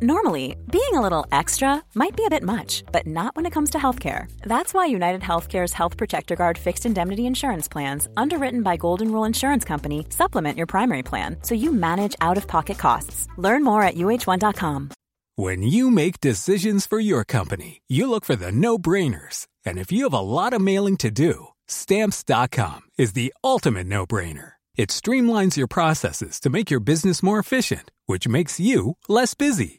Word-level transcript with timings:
Normally, 0.00 0.54
being 0.70 0.94
a 0.94 1.00
little 1.00 1.26
extra 1.32 1.82
might 1.96 2.14
be 2.16 2.24
a 2.24 2.30
bit 2.30 2.44
much, 2.44 2.84
but 2.92 3.04
not 3.04 3.34
when 3.34 3.46
it 3.46 3.52
comes 3.52 3.70
to 3.70 3.78
healthcare. 3.78 4.30
That's 4.42 4.72
why 4.72 4.86
United 4.86 5.22
Healthcare's 5.22 5.72
Health 5.72 5.96
Protector 5.96 6.36
Guard 6.36 6.56
fixed 6.56 6.86
indemnity 6.86 7.26
insurance 7.26 7.66
plans, 7.66 8.08
underwritten 8.16 8.62
by 8.62 8.76
Golden 8.76 9.10
Rule 9.10 9.24
Insurance 9.24 9.64
Company, 9.64 10.06
supplement 10.10 10.56
your 10.56 10.68
primary 10.68 11.02
plan 11.02 11.38
so 11.42 11.56
you 11.56 11.72
manage 11.72 12.14
out 12.20 12.36
of 12.36 12.46
pocket 12.46 12.78
costs. 12.78 13.26
Learn 13.38 13.64
more 13.64 13.82
at 13.82 13.96
uh1.com. 13.96 14.90
When 15.34 15.64
you 15.64 15.90
make 15.90 16.20
decisions 16.20 16.86
for 16.86 17.00
your 17.00 17.24
company, 17.24 17.82
you 17.88 18.08
look 18.08 18.24
for 18.24 18.36
the 18.36 18.52
no 18.52 18.78
brainers. 18.78 19.48
And 19.66 19.78
if 19.78 19.90
you 19.90 20.04
have 20.04 20.12
a 20.12 20.20
lot 20.20 20.52
of 20.52 20.60
mailing 20.60 20.96
to 20.98 21.10
do, 21.10 21.48
stamps.com 21.66 22.82
is 22.98 23.14
the 23.14 23.34
ultimate 23.42 23.88
no 23.88 24.06
brainer. 24.06 24.52
It 24.76 24.90
streamlines 24.90 25.56
your 25.56 25.66
processes 25.66 26.38
to 26.40 26.50
make 26.50 26.70
your 26.70 26.78
business 26.78 27.20
more 27.20 27.40
efficient, 27.40 27.90
which 28.06 28.28
makes 28.28 28.60
you 28.60 28.96
less 29.08 29.34
busy. 29.34 29.78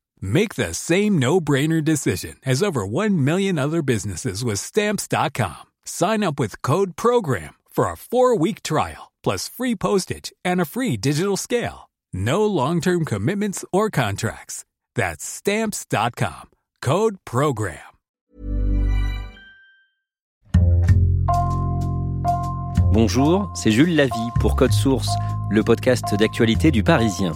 Make 0.21 0.55
the 0.55 0.73
same 0.73 1.19
no-brainer 1.19 1.83
decision 1.83 2.37
as 2.45 2.63
over 2.63 2.85
1 2.85 3.23
million 3.23 3.59
other 3.59 3.81
businesses 3.81 4.43
with 4.43 4.59
stamps.com. 4.59 5.63
Sign 5.85 6.23
up 6.23 6.39
with 6.39 6.61
code 6.61 6.95
program 6.95 7.53
for 7.69 7.85
a 7.85 7.95
4-week 7.95 8.63
trial 8.63 9.11
plus 9.23 9.49
free 9.49 9.75
postage 9.75 10.31
and 10.43 10.59
a 10.59 10.65
free 10.65 10.97
digital 10.97 11.37
scale. 11.37 11.89
No 12.13 12.45
long-term 12.45 13.05
commitments 13.05 13.63
or 13.71 13.89
contracts. 13.89 14.65
That's 14.95 15.23
stamps.com. 15.23 16.49
Code 16.81 17.17
program. 17.25 17.79
Bonjour, 22.91 23.49
c'est 23.55 23.71
Jules 23.71 23.95
Lavie 23.95 24.31
pour 24.41 24.57
Code 24.57 24.73
Source, 24.73 25.07
le 25.49 25.63
podcast 25.63 26.13
d'actualité 26.15 26.71
du 26.71 26.83
Parisien. 26.83 27.31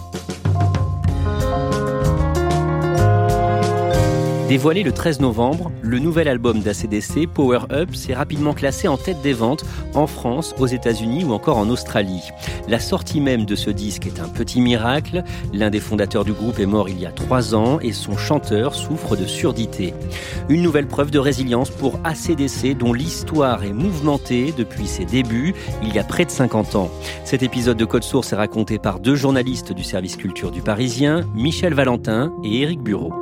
Dévoilé 4.48 4.84
le 4.84 4.92
13 4.92 5.18
novembre, 5.18 5.72
le 5.82 5.98
nouvel 5.98 6.28
album 6.28 6.60
d'ACDC, 6.60 7.26
Power 7.26 7.62
Up, 7.72 7.96
s'est 7.96 8.14
rapidement 8.14 8.54
classé 8.54 8.86
en 8.86 8.96
tête 8.96 9.20
des 9.20 9.32
ventes 9.32 9.64
en 9.92 10.06
France, 10.06 10.54
aux 10.60 10.68
États-Unis 10.68 11.24
ou 11.24 11.32
encore 11.32 11.58
en 11.58 11.68
Australie. 11.68 12.22
La 12.68 12.78
sortie 12.78 13.20
même 13.20 13.44
de 13.44 13.56
ce 13.56 13.70
disque 13.70 14.06
est 14.06 14.20
un 14.20 14.28
petit 14.28 14.60
miracle. 14.60 15.24
L'un 15.52 15.68
des 15.70 15.80
fondateurs 15.80 16.24
du 16.24 16.32
groupe 16.32 16.60
est 16.60 16.66
mort 16.66 16.88
il 16.88 17.00
y 17.00 17.06
a 17.06 17.10
trois 17.10 17.56
ans 17.56 17.80
et 17.80 17.90
son 17.90 18.16
chanteur 18.16 18.76
souffre 18.76 19.16
de 19.16 19.26
surdité. 19.26 19.94
Une 20.48 20.62
nouvelle 20.62 20.86
preuve 20.86 21.10
de 21.10 21.18
résilience 21.18 21.70
pour 21.70 21.98
ACDC 22.04 22.78
dont 22.78 22.92
l'histoire 22.92 23.64
est 23.64 23.72
mouvementée 23.72 24.54
depuis 24.56 24.86
ses 24.86 25.06
débuts 25.06 25.56
il 25.82 25.92
y 25.92 25.98
a 25.98 26.04
près 26.04 26.24
de 26.24 26.30
50 26.30 26.76
ans. 26.76 26.90
Cet 27.24 27.42
épisode 27.42 27.78
de 27.78 27.84
Code 27.84 28.04
Source 28.04 28.32
est 28.32 28.36
raconté 28.36 28.78
par 28.78 29.00
deux 29.00 29.16
journalistes 29.16 29.72
du 29.72 29.82
service 29.82 30.14
culture 30.14 30.52
du 30.52 30.62
Parisien, 30.62 31.22
Michel 31.34 31.74
Valentin 31.74 32.32
et 32.44 32.62
Éric 32.62 32.80
Bureau. 32.80 33.12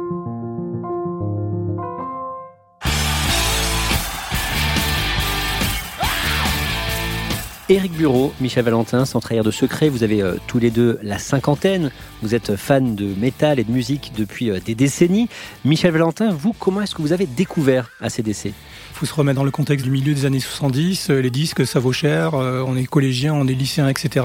Éric 7.70 7.92
Bureau, 7.92 8.34
Michel 8.42 8.62
Valentin, 8.62 9.06
sans 9.06 9.20
trahir 9.20 9.42
de 9.42 9.50
secret, 9.50 9.88
vous 9.88 10.02
avez 10.02 10.20
euh, 10.20 10.34
tous 10.46 10.58
les 10.58 10.70
deux 10.70 10.98
la 11.02 11.18
cinquantaine. 11.18 11.90
Vous 12.20 12.34
êtes 12.34 12.56
fan 12.56 12.94
de 12.94 13.06
métal 13.18 13.58
et 13.58 13.64
de 13.64 13.72
musique 13.72 14.12
depuis 14.14 14.50
euh, 14.50 14.60
des 14.60 14.74
décennies. 14.74 15.30
Michel 15.64 15.92
Valentin, 15.92 16.30
vous, 16.30 16.52
comment 16.52 16.82
est-ce 16.82 16.94
que 16.94 17.00
vous 17.00 17.14
avez 17.14 17.24
découvert 17.26 17.90
ACDC 18.02 18.52
il 18.94 18.98
faut 18.98 19.06
se 19.06 19.14
remettre 19.14 19.34
dans 19.34 19.44
le 19.44 19.50
contexte 19.50 19.84
du 19.84 19.90
milieu 19.90 20.14
des 20.14 20.24
années 20.24 20.38
70. 20.38 21.10
Euh, 21.10 21.20
les 21.20 21.30
disques, 21.30 21.66
ça 21.66 21.80
vaut 21.80 21.92
cher. 21.92 22.34
On 22.34 22.76
est 22.76 22.86
collégien, 22.86 23.34
on 23.34 23.48
est 23.48 23.52
lycéen, 23.52 23.88
etc. 23.88 24.24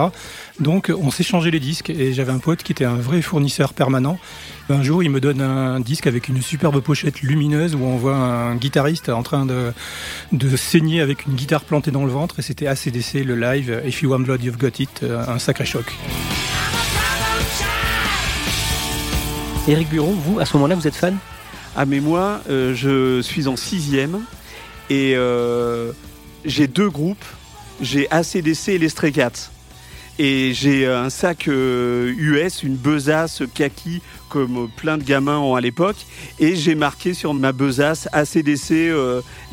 Donc, 0.59 0.93
on 0.95 1.09
changé 1.09 1.49
les 1.49 1.59
disques. 1.59 1.89
Et 1.89 2.13
j'avais 2.13 2.31
un 2.31 2.37
pote 2.37 2.61
qui 2.61 2.71
était 2.71 2.85
un 2.85 2.93
vrai 2.93 3.23
fournisseur 3.23 3.73
permanent. 3.73 4.19
Un 4.69 4.83
jour, 4.83 5.01
il 5.01 5.09
me 5.09 5.19
donne 5.19 5.41
un 5.41 5.79
disque 5.79 6.05
avec 6.05 6.27
une 6.27 6.43
superbe 6.43 6.79
pochette 6.81 7.21
lumineuse 7.21 7.73
où 7.73 7.79
on 7.79 7.97
voit 7.97 8.15
un 8.15 8.55
guitariste 8.57 9.09
en 9.09 9.23
train 9.23 9.47
de, 9.47 9.73
de 10.31 10.55
saigner 10.55 11.01
avec 11.01 11.25
une 11.25 11.33
guitare 11.33 11.63
plantée 11.63 11.89
dans 11.89 12.05
le 12.05 12.11
ventre. 12.11 12.37
Et 12.37 12.43
c'était 12.43 12.67
ACDC, 12.67 13.25
le 13.29 13.35
live 13.35 13.83
If 13.85 14.01
You 14.01 14.09
Want 14.09 14.21
Blood, 14.21 14.43
You've 14.43 14.57
Got 14.57 14.79
It. 14.79 15.03
Euh, 15.03 15.23
un 15.27 15.37
sacré 15.37 15.65
choc. 15.65 15.85
Éric 19.67 19.87
Bureau, 19.89 20.11
vous, 20.11 20.39
à 20.39 20.45
ce 20.45 20.53
moment-là, 20.53 20.73
vous 20.73 20.87
êtes 20.87 20.95
fan? 20.95 21.15
Ah, 21.75 21.85
mais 21.85 21.99
moi, 21.99 22.41
euh, 22.49 22.73
je 22.73 23.21
suis 23.21 23.47
en 23.47 23.55
sixième 23.55 24.21
et 24.89 25.13
euh, 25.15 25.91
j'ai 26.43 26.67
deux 26.67 26.89
groupes. 26.89 27.23
J'ai 27.81 28.09
ACDC 28.09 28.69
et 28.69 28.77
les 28.79 28.89
Stray 28.89 29.11
Cats. 29.11 29.51
Et 30.21 30.53
j'ai 30.53 30.85
un 30.85 31.09
sac 31.09 31.47
US, 31.47 32.63
une 32.63 32.75
besace 32.75 33.41
kaki, 33.53 34.01
comme 34.27 34.69
plein 34.75 34.97
de 34.97 35.03
gamins 35.03 35.39
ont 35.39 35.55
à 35.55 35.61
l'époque. 35.61 36.05
Et 36.39 36.55
j'ai 36.55 36.75
marqué 36.75 37.13
sur 37.13 37.33
ma 37.33 37.53
besace 37.53 38.09
ACDC 38.11 38.93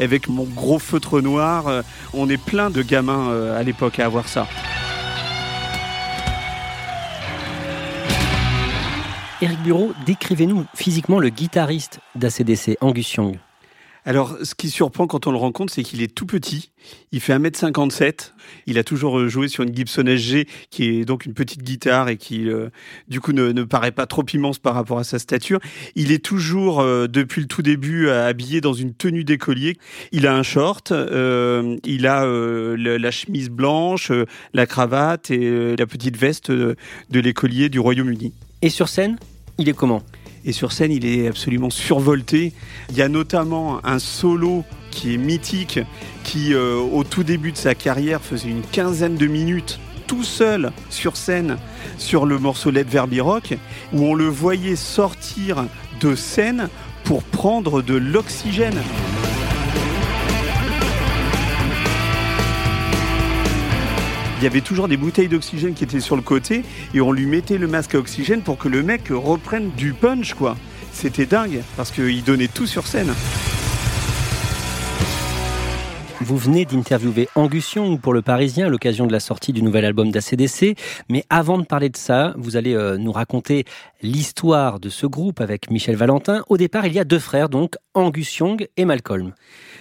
avec 0.01 0.29
mon 0.29 0.43
gros 0.43 0.81
feutre 0.81 1.21
noir. 1.21 1.85
on 2.13 2.29
est 2.29 2.43
plein 2.43 2.71
de 2.71 2.83
gamins 2.83 3.55
à 3.57 3.63
l'époque 3.63 4.01
à 4.01 4.07
avoir 4.07 4.27
ça. 4.29 4.49
Éric 9.41 9.63
Bureau, 9.63 9.93
décrivez-nous 10.05 10.65
physiquement 10.75 11.21
le 11.21 11.29
guitariste 11.29 12.01
d'ACDC, 12.15 12.79
Angus 12.81 13.15
Young. 13.15 13.39
Alors, 14.07 14.37
ce 14.45 14.55
qui 14.55 14.71
surprend 14.71 15.09
quand 15.09 15.27
on 15.27 15.33
le 15.33 15.37
rencontre, 15.37 15.73
c'est 15.73 15.83
qu'il 15.83 16.01
est 16.01 16.15
tout 16.15 16.27
petit. 16.27 16.71
Il 17.11 17.21
fait 17.21 17.37
1m57. 17.37 18.31
Il 18.67 18.79
a 18.79 18.85
toujours 18.85 19.29
joué 19.29 19.49
sur 19.49 19.65
une 19.65 19.75
Gibson 19.75 20.05
SG, 20.07 20.47
qui 20.71 20.85
est 20.85 21.05
donc 21.05 21.27
une 21.27 21.35
petite 21.35 21.65
guitare 21.65 22.09
et 22.09 22.17
qui, 22.17 22.49
euh, 22.49 22.69
du 23.09 23.21
coup, 23.21 23.33
ne, 23.33 23.65
paraît 23.65 23.91
pas 23.91 24.07
trop 24.07 24.25
immense 24.33 24.61
par 24.61 24.75
rapport 24.75 25.01
à 25.01 25.05
sa 25.05 25.19
stature. 25.19 25.59
Il 25.97 26.13
est 26.13 26.25
toujours, 26.25 26.79
euh, 26.79 27.09
depuis 27.09 27.41
le 27.41 27.49
tout 27.49 27.63
début, 27.63 28.09
habillé 28.09 28.61
dans 28.61 28.75
une 28.75 28.95
tenue 28.95 29.25
d'écolier. 29.25 29.77
Il 30.13 30.29
a 30.29 30.37
un 30.37 30.45
short, 30.45 30.93
euh, 30.93 31.77
il 31.85 32.07
a 32.07 32.25
la 32.27 33.11
chemise 33.11 33.51
blanche, 33.51 34.13
la 34.55 34.67
cravate 34.67 35.33
et 35.33 35.75
la 35.77 35.87
petite 35.87 36.17
veste 36.17 36.53
de 36.53 36.77
l'écolier 37.11 37.69
du 37.69 37.81
Royaume-Uni. 37.81 38.33
Et 38.63 38.71
sur 38.71 38.89
scène, 38.89 39.19
il 39.59 39.69
est 39.69 39.75
comment? 39.75 40.05
Et 40.47 40.53
sur 40.53 40.71
scène, 40.71 40.93
il 40.93 41.05
est 41.05 41.27
absolument 41.27 41.71
survolté. 41.71 42.53
Il 42.91 42.97
y 42.97 43.03
a 43.03 43.09
notamment 43.09 43.85
un 43.85 43.99
solo 43.99 44.65
qui 44.93 45.13
est 45.13 45.19
mythique, 45.19 45.81
qui 46.23 46.55
euh, 46.55 46.77
au 46.77 47.03
tout 47.03 47.25
début 47.25 47.51
de 47.51 47.57
sa 47.57 47.75
carrière 47.75 48.23
faisait 48.23 48.49
une 48.49 48.63
quinzaine 48.63 49.17
de 49.17 49.27
minutes 49.27 49.81
tout 50.07 50.23
seul 50.23 50.71
sur 50.89 51.17
scène 51.17 51.59
sur 51.99 52.27
le 52.27 52.39
morceau 52.39 52.71
Let 52.71 52.85
Verbi 52.85 53.21
Rock, 53.21 53.59
où 53.93 54.05
on 54.05 54.15
le 54.15 54.29
voyait 54.29 54.77
sortir 54.77 55.67
de 56.01 56.15
scène 56.15 56.69
pour 57.03 57.25
prendre 57.25 57.83
de 57.83 57.95
l'oxygène. 57.95 58.81
Il 64.39 64.45
y 64.45 64.47
avait 64.47 64.61
toujours 64.61 64.87
des 64.87 64.97
bouteilles 64.97 65.29
d'oxygène 65.29 65.75
qui 65.75 65.85
étaient 65.85 66.01
sur 66.01 66.17
le 66.17 66.23
côté 66.23 66.63
et 66.93 67.01
on 67.01 67.13
lui 67.13 67.27
mettait 67.27 67.59
le 67.59 67.67
masque 67.67 67.95
à 67.95 67.99
oxygène 67.99 68.43
pour 68.43 68.59
que 68.59 68.69
le 68.69 68.83
mec 68.83 69.09
reprenne 69.11 69.71
du 69.77 69.95
punch 69.95 70.35
quoi. 70.35 70.57
C'était 70.93 71.27
dingue 71.27 71.63
parce 71.77 71.91
qu'il 71.91 72.23
donnait 72.23 72.49
tout 72.49 72.67
sur 72.67 72.87
scène. 72.87 73.13
Vous 76.21 76.37
venez 76.39 76.65
d'interviewer 76.65 77.29
Angus 77.35 77.75
Young 77.75 78.01
pour 78.01 78.13
Le 78.13 78.21
Parisien 78.21 78.67
à 78.67 78.69
l'occasion 78.69 79.07
de 79.07 79.13
la 79.13 79.21
sortie 79.21 79.53
du 79.53 79.63
nouvel 79.63 79.85
album 79.85 80.11
d'ACDC. 80.11 80.77
Mais 81.09 81.25
avant 81.31 81.59
de 81.59 81.65
parler 81.65 81.89
de 81.89 81.97
ça, 81.97 82.35
vous 82.37 82.57
allez 82.57 82.75
euh, 82.75 82.97
nous 82.99 83.13
raconter 83.13 83.65
l'histoire 84.03 84.81
de 84.81 84.89
ce 84.89 85.07
groupe 85.07 85.41
avec 85.41 85.71
Michel 85.71 85.95
Valentin. 85.95 86.43
Au 86.49 86.57
départ, 86.57 86.87
il 86.87 86.95
y 86.95 86.99
a 86.99 87.05
deux 87.05 87.19
frères, 87.19 87.49
donc 87.49 87.77
Angus 87.95 88.39
Young 88.39 88.67
et 88.77 88.85
Malcolm. 88.85 89.35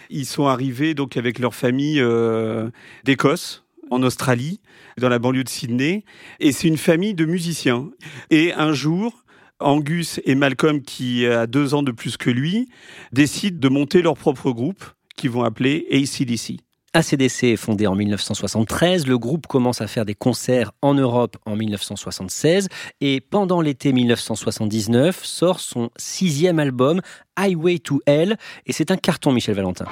Ils 0.10 0.26
sont 0.26 0.46
arrivés 0.46 0.94
donc 0.94 1.18
avec 1.18 1.40
leur 1.40 1.56
famille 1.56 2.00
euh, 2.00 2.70
d'Écosse 3.06 3.65
en 3.92 4.04
Australie, 4.04 4.60
dans 4.98 5.10
la 5.10 5.20
banlieue 5.20 5.44
de 5.44 5.50
Sydney. 5.50 6.04
Et 6.40 6.52
c'est 6.52 6.68
une 6.68 6.78
famille 6.78 7.14
de 7.14 7.26
musiciens. 7.26 7.90
Et 8.30 8.54
un 8.54 8.74
jour, 8.74 9.24
Angus 9.60 10.20
et 10.26 10.36
Malcolm, 10.36 10.82
qui 10.82 11.26
a 11.26 11.48
deux 11.48 11.74
ans 11.74 11.84
de 11.84 11.92
plus 11.92 12.18
que 12.18 12.30
lui, 12.30 12.68
décident 13.12 13.58
de 13.60 13.70
monter 13.70 14.02
leur 14.02 14.16
propre 14.16 14.52
groupe, 14.52 14.84
qu'ils 15.16 15.30
vont 15.30 15.44
appeler 15.44 15.88
ACDC. 15.92 16.60
ACDC 16.96 17.44
est 17.44 17.58
fondé 17.58 17.88
en 17.88 17.96
1973, 17.96 19.06
le 19.06 19.18
groupe 19.18 19.48
commence 19.48 19.82
à 19.82 19.88
faire 19.88 20.06
des 20.06 20.16
concerts 20.16 20.72
en 20.82 20.94
Europe 20.94 21.36
en 21.46 21.58
1976 21.58 22.70
et 23.02 23.20
pendant 23.20 23.60
l'été 23.60 23.92
1979 23.92 25.26
sort 25.26 25.60
son 25.60 25.90
sixième 25.98 26.58
album 26.58 27.02
Highway 27.36 27.80
to 27.80 28.00
Hell 28.06 28.38
et 28.66 28.72
c'est 28.72 28.92
un 28.92 28.98
carton 28.98 29.34
Michel 29.34 29.56
Valentin. 29.56 29.88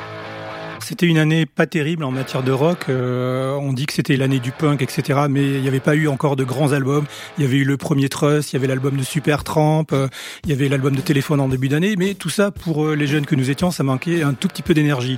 C'était 0.83 1.05
une 1.05 1.17
année 1.17 1.45
pas 1.45 1.65
terrible 1.65 2.03
en 2.03 2.11
matière 2.11 2.43
de 2.43 2.51
rock. 2.51 2.85
Euh, 2.89 3.53
on 3.53 3.71
dit 3.71 3.85
que 3.85 3.93
c'était 3.93 4.17
l'année 4.17 4.39
du 4.39 4.51
punk, 4.51 4.81
etc. 4.81 5.21
Mais 5.29 5.43
il 5.43 5.61
n'y 5.61 5.67
avait 5.69 5.79
pas 5.79 5.95
eu 5.95 6.09
encore 6.09 6.35
de 6.35 6.43
grands 6.43 6.73
albums. 6.73 7.05
Il 7.37 7.43
y 7.43 7.47
avait 7.47 7.57
eu 7.57 7.63
le 7.63 7.77
premier 7.77 8.09
Trust, 8.09 8.51
il 8.51 8.57
y 8.57 8.59
avait 8.59 8.67
l'album 8.67 8.97
de 8.97 9.03
Super 9.03 9.45
Tramp, 9.45 9.85
euh, 9.93 10.09
il 10.43 10.49
y 10.49 10.53
avait 10.53 10.67
l'album 10.67 10.93
de 10.93 11.01
Téléphone 11.01 11.39
en 11.39 11.47
début 11.47 11.69
d'année. 11.69 11.95
Mais 11.97 12.15
tout 12.15 12.29
ça, 12.29 12.51
pour 12.51 12.85
euh, 12.85 12.95
les 12.95 13.07
jeunes 13.07 13.25
que 13.25 13.35
nous 13.35 13.49
étions, 13.49 13.71
ça 13.71 13.83
manquait 13.83 14.23
un 14.23 14.33
tout 14.33 14.49
petit 14.49 14.61
peu 14.61 14.73
d'énergie. 14.73 15.17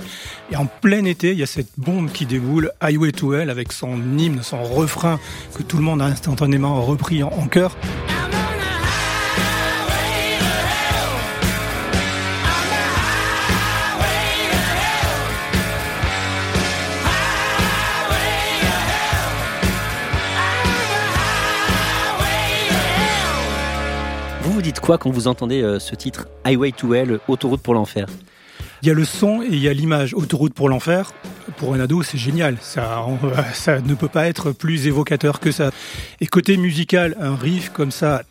Et 0.52 0.56
en 0.56 0.68
plein 0.68 1.04
été, 1.06 1.32
il 1.32 1.40
y 1.40 1.44
a 1.44 1.48
cette 1.48 1.72
bombe 1.78 2.12
qui 2.12 2.28
déboule, 2.28 2.72
Highway 2.80 3.12
to 3.12 3.34
Hell, 3.34 3.50
avec 3.50 3.72
son 3.72 4.00
hymne, 4.18 4.44
son 4.44 4.64
refrain 4.64 5.20
que 5.58 5.64
tout 5.64 5.78
le 5.78 5.84
monde 5.84 6.02
a 6.02 6.06
instantanément 6.06 6.80
repris 6.84 7.24
en, 7.24 7.30
en 7.30 7.48
chœur. 7.48 7.76
Dites 24.62 24.80
quoi 24.80 24.98
quand 24.98 25.10
vous 25.10 25.28
entendez 25.28 25.62
euh, 25.62 25.80
ce 25.80 25.96
titre 25.96 26.28
Highway 26.44 26.72
to 26.72 26.94
Hell, 26.94 27.20
autoroute 27.28 27.62
pour 27.62 27.74
l'enfer? 27.74 28.08
Il 28.82 28.88
y 28.88 28.92
a 28.92 28.94
le 28.94 29.06
son 29.06 29.42
et 29.42 29.48
il 29.48 29.60
y 29.60 29.68
a 29.68 29.74
l'image. 29.74 30.14
Autoroute 30.14 30.54
pour 30.54 30.70
l'enfer, 30.70 31.12
pour 31.58 31.74
un 31.74 31.80
ado, 31.80 32.04
c'est 32.04 32.18
génial. 32.18 32.58
Ça, 32.62 33.04
ça 33.54 33.80
ne 33.80 33.96
peut 33.96 34.08
pas 34.08 34.28
être 34.28 34.52
plus 34.52 34.86
évocateur 34.86 35.40
que 35.40 35.52
ça. 35.52 35.72
Et 36.22 36.28
côté 36.28 36.58
musical, 36.58 37.16
un 37.20 37.36
riff 37.36 37.70
comme 37.70 37.92
ça, 37.92 38.22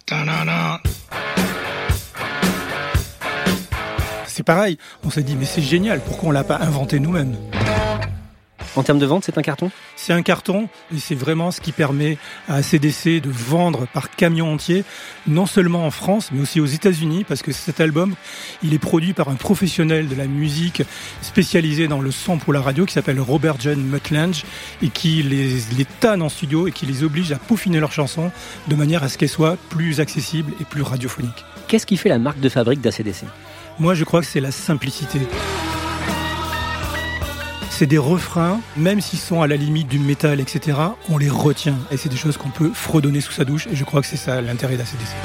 c'est 4.26 4.44
pareil. 4.44 4.78
On 5.04 5.10
s'est 5.10 5.22
dit, 5.22 5.36
mais 5.36 5.46
c'est 5.46 5.62
génial, 5.62 6.00
pourquoi 6.00 6.28
on 6.28 6.32
l'a 6.32 6.44
pas 6.44 6.58
inventé 6.58 7.00
nous-mêmes? 7.00 7.36
En 8.76 8.82
termes 8.82 8.98
de 8.98 9.06
vente, 9.06 9.24
c'est 9.24 9.38
un 9.38 9.42
carton? 9.42 9.70
C'est 9.96 10.12
un 10.12 10.22
carton 10.22 10.68
et 10.94 10.98
c'est 10.98 11.14
vraiment 11.14 11.50
ce 11.50 11.60
qui 11.60 11.72
permet 11.72 12.18
à 12.48 12.62
CDC 12.62 13.20
de 13.20 13.30
vendre 13.30 13.86
par 13.92 14.10
camion 14.10 14.52
entier, 14.52 14.84
non 15.26 15.46
seulement 15.46 15.86
en 15.86 15.90
France, 15.90 16.30
mais 16.32 16.40
aussi 16.40 16.60
aux 16.60 16.66
États-Unis, 16.66 17.24
parce 17.24 17.42
que 17.42 17.52
cet 17.52 17.80
album, 17.80 18.14
il 18.62 18.74
est 18.74 18.78
produit 18.78 19.12
par 19.12 19.28
un 19.28 19.34
professionnel 19.34 20.08
de 20.08 20.14
la 20.14 20.26
musique 20.26 20.82
spécialisé 21.22 21.88
dans 21.88 22.00
le 22.00 22.10
son 22.10 22.38
pour 22.38 22.52
la 22.52 22.60
radio 22.60 22.84
qui 22.84 22.92
s'appelle 22.92 23.20
Robert 23.20 23.56
John 23.60 23.80
Mutlange 23.80 24.44
et 24.82 24.88
qui 24.88 25.22
les, 25.22 25.54
les 25.76 25.84
tanne 26.00 26.22
en 26.22 26.28
studio 26.28 26.66
et 26.66 26.72
qui 26.72 26.86
les 26.86 27.04
oblige 27.04 27.32
à 27.32 27.36
peaufiner 27.36 27.80
leurs 27.80 27.92
chansons 27.92 28.30
de 28.68 28.74
manière 28.74 29.02
à 29.02 29.08
ce 29.08 29.18
qu'elles 29.18 29.28
soient 29.28 29.56
plus 29.70 30.00
accessibles 30.00 30.52
et 30.60 30.64
plus 30.64 30.82
radiophoniques. 30.82 31.44
Qu'est-ce 31.68 31.86
qui 31.86 31.96
fait 31.96 32.08
la 32.08 32.18
marque 32.18 32.40
de 32.40 32.48
fabrique 32.48 32.80
d'ACDC 32.80 33.24
Moi, 33.78 33.94
je 33.94 34.04
crois 34.04 34.20
que 34.20 34.26
c'est 34.26 34.40
la 34.40 34.50
simplicité 34.50 35.20
c'est 37.74 37.86
des 37.86 37.98
refrains, 37.98 38.60
même 38.76 39.00
s'ils 39.00 39.18
sont 39.18 39.42
à 39.42 39.48
la 39.48 39.56
limite 39.56 39.88
du 39.88 39.98
métal, 39.98 40.38
etc., 40.38 40.78
on 41.08 41.18
les 41.18 41.28
retient. 41.28 41.76
Et 41.90 41.96
c'est 41.96 42.08
des 42.08 42.16
choses 42.16 42.36
qu'on 42.36 42.50
peut 42.50 42.70
fredonner 42.72 43.20
sous 43.20 43.32
sa 43.32 43.44
douche. 43.44 43.66
Et 43.66 43.74
je 43.74 43.82
crois 43.82 44.00
que 44.00 44.06
c'est 44.06 44.16
ça 44.16 44.40
l'intérêt 44.40 44.76
d'ACDC. 44.76 45.16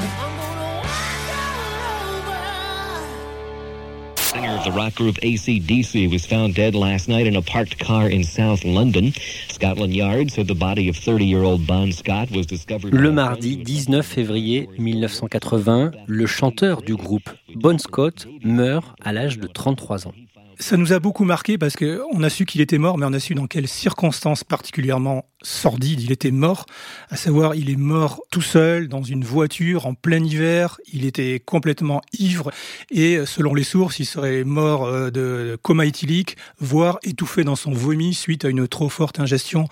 the 4.64 4.70
rock 4.72 4.94
group 4.94 5.16
ACDC 5.22 6.10
was 6.12 6.26
found 6.26 6.54
dead 6.54 6.74
last 6.74 7.08
night 7.08 7.26
in 7.26 7.34
a 7.34 7.40
parked 7.40 7.78
car 7.78 8.10
in 8.10 8.22
South 8.22 8.62
London. 8.62 9.10
Scotland 9.48 9.94
Yard 9.94 10.30
said 10.30 10.48
the 10.48 10.54
body 10.54 10.90
of 10.90 10.96
30-year-old 10.96 11.66
Bon 11.66 11.90
Scott 11.92 12.30
was 12.30 12.44
discovered. 12.44 12.92
Le 12.92 13.10
mardi 13.10 13.56
19 13.56 14.04
février 14.04 14.68
1980, 14.78 15.92
le 16.06 16.26
chanteur 16.26 16.82
du 16.82 16.94
groupe 16.94 17.30
Bon 17.54 17.78
Scott 17.78 18.28
meurt 18.44 18.94
à 19.00 19.14
l'âge 19.14 19.38
de 19.38 19.46
33 19.46 20.08
ans 20.08 20.14
ça 20.60 20.76
nous 20.76 20.92
a 20.92 20.98
beaucoup 20.98 21.24
marqué 21.24 21.56
parce 21.58 21.74
que 21.74 22.02
on 22.12 22.22
a 22.22 22.28
su 22.28 22.44
qu'il 22.44 22.60
était 22.60 22.78
mort, 22.78 22.98
mais 22.98 23.06
on 23.06 23.12
a 23.12 23.18
su 23.18 23.34
dans 23.34 23.46
quelles 23.46 23.66
circonstances 23.66 24.44
particulièrement 24.44 25.24
sordides 25.42 26.02
il 26.02 26.12
était 26.12 26.30
mort. 26.30 26.66
À 27.08 27.16
savoir, 27.16 27.54
il 27.54 27.70
est 27.70 27.78
mort 27.78 28.20
tout 28.30 28.42
seul 28.42 28.88
dans 28.88 29.02
une 29.02 29.24
voiture 29.24 29.86
en 29.86 29.94
plein 29.94 30.22
hiver. 30.22 30.78
Il 30.92 31.06
était 31.06 31.40
complètement 31.40 32.02
ivre 32.18 32.50
et 32.90 33.24
selon 33.24 33.54
les 33.54 33.64
sources, 33.64 33.98
il 33.98 34.04
serait 34.04 34.44
mort 34.44 34.84
euh, 34.84 35.10
de 35.10 35.58
coma 35.62 35.86
éthylique, 35.86 36.36
voire 36.58 36.98
étouffé 37.02 37.42
dans 37.42 37.56
son 37.56 37.72
vomi 37.72 38.12
suite 38.12 38.44
à 38.44 38.48
une 38.48 38.68
trop 38.68 38.90
forte 38.90 39.18
ingestion 39.18 39.66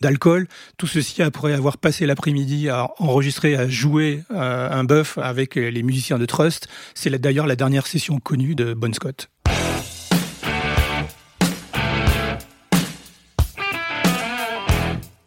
d'alcool. 0.00 0.48
Tout 0.78 0.86
ceci 0.86 1.22
après 1.22 1.52
avoir 1.52 1.76
passé 1.76 2.06
l'après-midi 2.06 2.70
à 2.70 2.88
enregistrer, 2.98 3.54
à 3.54 3.68
jouer 3.68 4.22
euh, 4.30 4.70
un 4.70 4.84
bœuf 4.84 5.18
avec 5.18 5.56
les 5.56 5.82
musiciens 5.82 6.18
de 6.18 6.24
Trust. 6.24 6.68
C'est 6.94 7.10
d'ailleurs 7.20 7.46
la 7.46 7.56
dernière 7.56 7.86
session 7.86 8.18
connue 8.18 8.54
de 8.54 8.72
Bon 8.72 8.94
Scott. 8.94 9.28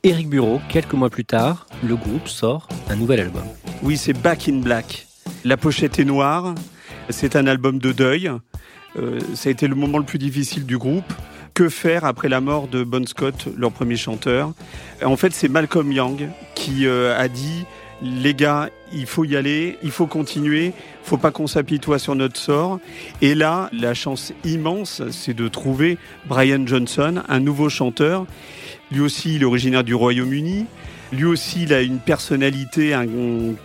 Eric 0.06 0.30
Bureau, 0.30 0.62
quelques 0.70 0.94
mois 0.94 1.10
plus 1.10 1.26
tard, 1.26 1.66
le 1.84 1.96
groupe 1.96 2.28
sort 2.28 2.68
un 2.90 2.96
nouvel 2.96 3.22
album. 3.22 3.42
Oui, 3.82 3.98
c'est 3.98 4.14
Back 4.14 4.48
in 4.48 4.60
Black. 4.60 5.08
La 5.44 5.58
pochette 5.58 5.98
est 5.98 6.06
noire. 6.06 6.54
C'est 7.10 7.36
un 7.36 7.48
album 7.48 7.80
de 7.80 7.92
deuil. 7.92 8.30
Euh, 9.00 9.20
ça 9.34 9.50
a 9.50 9.52
été 9.52 9.68
le 9.68 9.74
moment 9.74 9.98
le 9.98 10.04
plus 10.04 10.20
difficile 10.20 10.68
du 10.68 10.78
groupe. 10.78 11.12
Que 11.56 11.70
faire 11.70 12.06
après 12.06 12.30
la 12.30 12.40
mort 12.40 12.68
de 12.68 12.84
Bon 12.84 13.08
Scott, 13.08 13.48
leur 13.58 13.72
premier 13.72 13.96
chanteur? 13.96 14.54
En 15.04 15.18
fait, 15.18 15.34
c'est 15.34 15.50
Malcolm 15.50 15.92
Young 15.92 16.30
qui 16.54 16.86
euh, 16.86 17.18
a 17.18 17.28
dit 17.28 17.66
les 18.04 18.36
gars, 18.36 18.70
il 18.94 19.08
faut 19.08 19.24
y 19.24 19.36
aller, 19.36 19.80
il 19.82 19.90
faut 19.90 20.06
continuer, 20.06 20.74
faut 21.02 21.18
pas 21.18 21.32
qu'on 21.32 21.48
s'apitoie 21.48 21.98
sur 21.98 22.14
notre 22.14 22.38
sort. 22.38 22.80
Et 23.24 23.34
là, 23.34 23.72
la 23.74 23.96
chance 23.96 24.34
immense, 24.44 25.02
c'est 25.10 25.34
de 25.34 25.48
trouver 25.48 25.98
Brian 26.28 26.68
Johnson, 26.68 27.24
un 27.28 27.40
nouveau 27.40 27.70
chanteur 27.70 28.28
lui 28.96 29.02
aussi, 29.02 29.36
il 29.36 29.42
est 29.42 29.46
originaire 29.46 29.84
du 29.84 29.94
Royaume-Uni. 29.94 30.68
Lui 31.12 31.26
aussi, 31.26 31.64
il 31.64 31.74
a 31.74 31.82
une 31.82 32.00
personnalité 32.00 32.98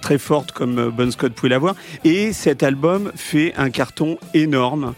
très 0.00 0.18
forte 0.18 0.50
comme 0.50 0.78
euh, 0.78 0.90
Bon 0.90 1.08
Scott 1.12 1.32
pouvait 1.32 1.50
l'avoir. 1.50 1.76
Et 2.02 2.32
cet 2.32 2.64
album 2.64 3.12
fait 3.14 3.54
un 3.56 3.70
carton 3.70 4.18
énorme 4.34 4.94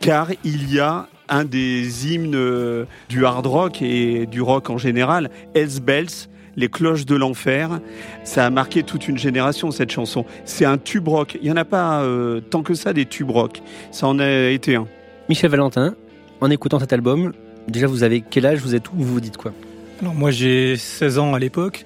car 0.00 0.28
il 0.44 0.70
y 0.70 0.80
a 0.80 1.08
un 1.30 1.44
des 1.44 2.12
hymnes 2.12 2.34
euh, 2.34 2.84
du 3.08 3.24
hard 3.24 3.46
rock 3.46 3.80
et 3.80 4.26
du 4.26 4.42
rock 4.42 4.68
en 4.68 4.76
général, 4.76 5.30
Hells 5.54 5.80
Bells, 5.80 6.28
les 6.56 6.68
cloches 6.68 7.06
de 7.06 7.16
l'enfer. 7.16 7.80
Ça 8.22 8.44
a 8.44 8.50
marqué 8.50 8.82
toute 8.82 9.08
une 9.08 9.16
génération, 9.16 9.70
cette 9.70 9.90
chanson. 9.90 10.26
C'est 10.44 10.66
un 10.66 10.76
tube 10.76 11.08
rock. 11.08 11.38
Il 11.40 11.44
n'y 11.44 11.52
en 11.52 11.56
a 11.56 11.64
pas 11.64 12.02
euh, 12.02 12.40
tant 12.42 12.62
que 12.62 12.74
ça 12.74 12.92
des 12.92 13.06
tubes 13.06 13.30
rock. 13.30 13.62
Ça 13.92 14.06
en 14.06 14.18
a 14.18 14.50
été 14.50 14.74
un. 14.74 14.86
Michel 15.30 15.50
Valentin, 15.50 15.94
en 16.42 16.50
écoutant 16.50 16.78
cet 16.78 16.92
album, 16.92 17.32
Déjà, 17.70 17.86
vous 17.86 18.02
avez 18.02 18.20
quel 18.20 18.46
âge 18.46 18.58
Vous 18.58 18.74
êtes 18.74 18.88
où 18.88 18.96
Vous 18.96 19.14
vous 19.14 19.20
dites 19.20 19.36
quoi? 19.36 19.52
Alors 20.00 20.14
moi, 20.14 20.30
j'ai 20.30 20.78
16 20.78 21.18
ans 21.18 21.34
à 21.34 21.38
l'époque. 21.38 21.84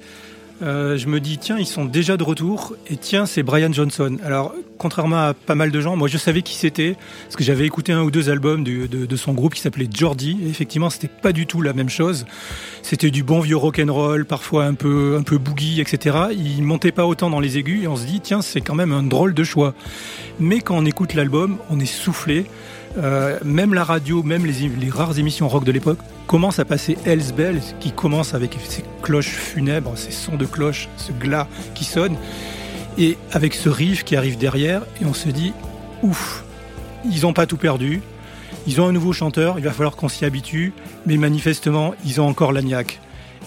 Euh, 0.62 0.96
je 0.96 1.08
me 1.08 1.18
dis, 1.18 1.36
tiens, 1.36 1.58
ils 1.58 1.66
sont 1.66 1.84
déjà 1.84 2.16
de 2.16 2.22
retour. 2.22 2.76
Et 2.88 2.96
tiens, 2.96 3.26
c'est 3.26 3.42
Brian 3.42 3.72
Johnson. 3.72 4.18
Alors, 4.24 4.54
contrairement 4.78 5.16
à 5.16 5.34
pas 5.34 5.56
mal 5.56 5.72
de 5.72 5.80
gens, 5.80 5.96
moi, 5.96 6.06
je 6.06 6.16
savais 6.16 6.42
qui 6.42 6.54
c'était. 6.54 6.96
Parce 7.24 7.34
que 7.34 7.42
j'avais 7.42 7.66
écouté 7.66 7.92
un 7.92 8.02
ou 8.02 8.12
deux 8.12 8.30
albums 8.30 8.62
de, 8.62 8.86
de, 8.86 9.16
son 9.16 9.32
groupe 9.32 9.54
qui 9.54 9.60
s'appelait 9.60 9.88
Jordi. 9.92 10.38
Et 10.44 10.48
effectivement, 10.48 10.90
c'était 10.90 11.08
pas 11.08 11.32
du 11.32 11.46
tout 11.46 11.60
la 11.60 11.72
même 11.72 11.88
chose. 11.88 12.24
C'était 12.82 13.10
du 13.10 13.24
bon 13.24 13.40
vieux 13.40 13.56
rock 13.56 13.80
and 13.84 13.92
roll, 13.92 14.24
parfois 14.24 14.66
un 14.66 14.74
peu, 14.74 15.16
un 15.18 15.22
peu 15.22 15.38
boogie, 15.38 15.80
etc. 15.80 16.16
Il 16.30 16.62
montait 16.62 16.92
pas 16.92 17.06
autant 17.06 17.30
dans 17.30 17.40
les 17.40 17.58
aigus. 17.58 17.82
Et 17.82 17.88
on 17.88 17.96
se 17.96 18.06
dit, 18.06 18.20
tiens, 18.20 18.42
c'est 18.42 18.60
quand 18.60 18.76
même 18.76 18.92
un 18.92 19.02
drôle 19.02 19.34
de 19.34 19.42
choix. 19.42 19.74
Mais 20.38 20.60
quand 20.60 20.76
on 20.76 20.86
écoute 20.86 21.14
l'album, 21.14 21.58
on 21.68 21.80
est 21.80 21.84
soufflé. 21.84 22.46
Euh, 22.96 23.38
même 23.44 23.74
la 23.74 23.84
radio, 23.84 24.22
même 24.22 24.46
les, 24.46 24.90
rares 24.90 25.18
émissions 25.18 25.48
rock 25.48 25.64
de 25.64 25.72
l'époque, 25.72 25.98
commencent 26.26 26.58
à 26.58 26.64
passer 26.64 26.96
Hells 27.04 27.32
Bells, 27.36 27.62
qui 27.80 27.92
commence 27.92 28.34
avec 28.34 28.56
ces 28.68 28.84
cloches 29.02 29.28
funèbres, 29.28 29.96
ces 29.96 30.12
sons 30.12 30.36
de 30.36 30.46
cloches, 30.46 30.88
ce 30.96 31.12
glas 31.12 31.48
qui 31.74 31.84
sonne, 31.84 32.16
et 32.96 33.18
avec 33.32 33.54
ce 33.54 33.68
riff 33.68 34.04
qui 34.04 34.16
arrive 34.16 34.38
derrière, 34.38 34.82
et 35.02 35.06
on 35.06 35.14
se 35.14 35.28
dit, 35.28 35.52
ouf, 36.02 36.44
ils 37.10 37.22
n'ont 37.22 37.32
pas 37.32 37.46
tout 37.46 37.56
perdu, 37.56 38.00
ils 38.66 38.80
ont 38.80 38.86
un 38.86 38.92
nouveau 38.92 39.12
chanteur, 39.12 39.58
il 39.58 39.64
va 39.64 39.72
falloir 39.72 39.96
qu'on 39.96 40.08
s'y 40.08 40.24
habitue, 40.24 40.72
mais 41.04 41.16
manifestement, 41.16 41.94
ils 42.04 42.20
ont 42.20 42.28
encore 42.28 42.52
l'agnac. 42.52 43.00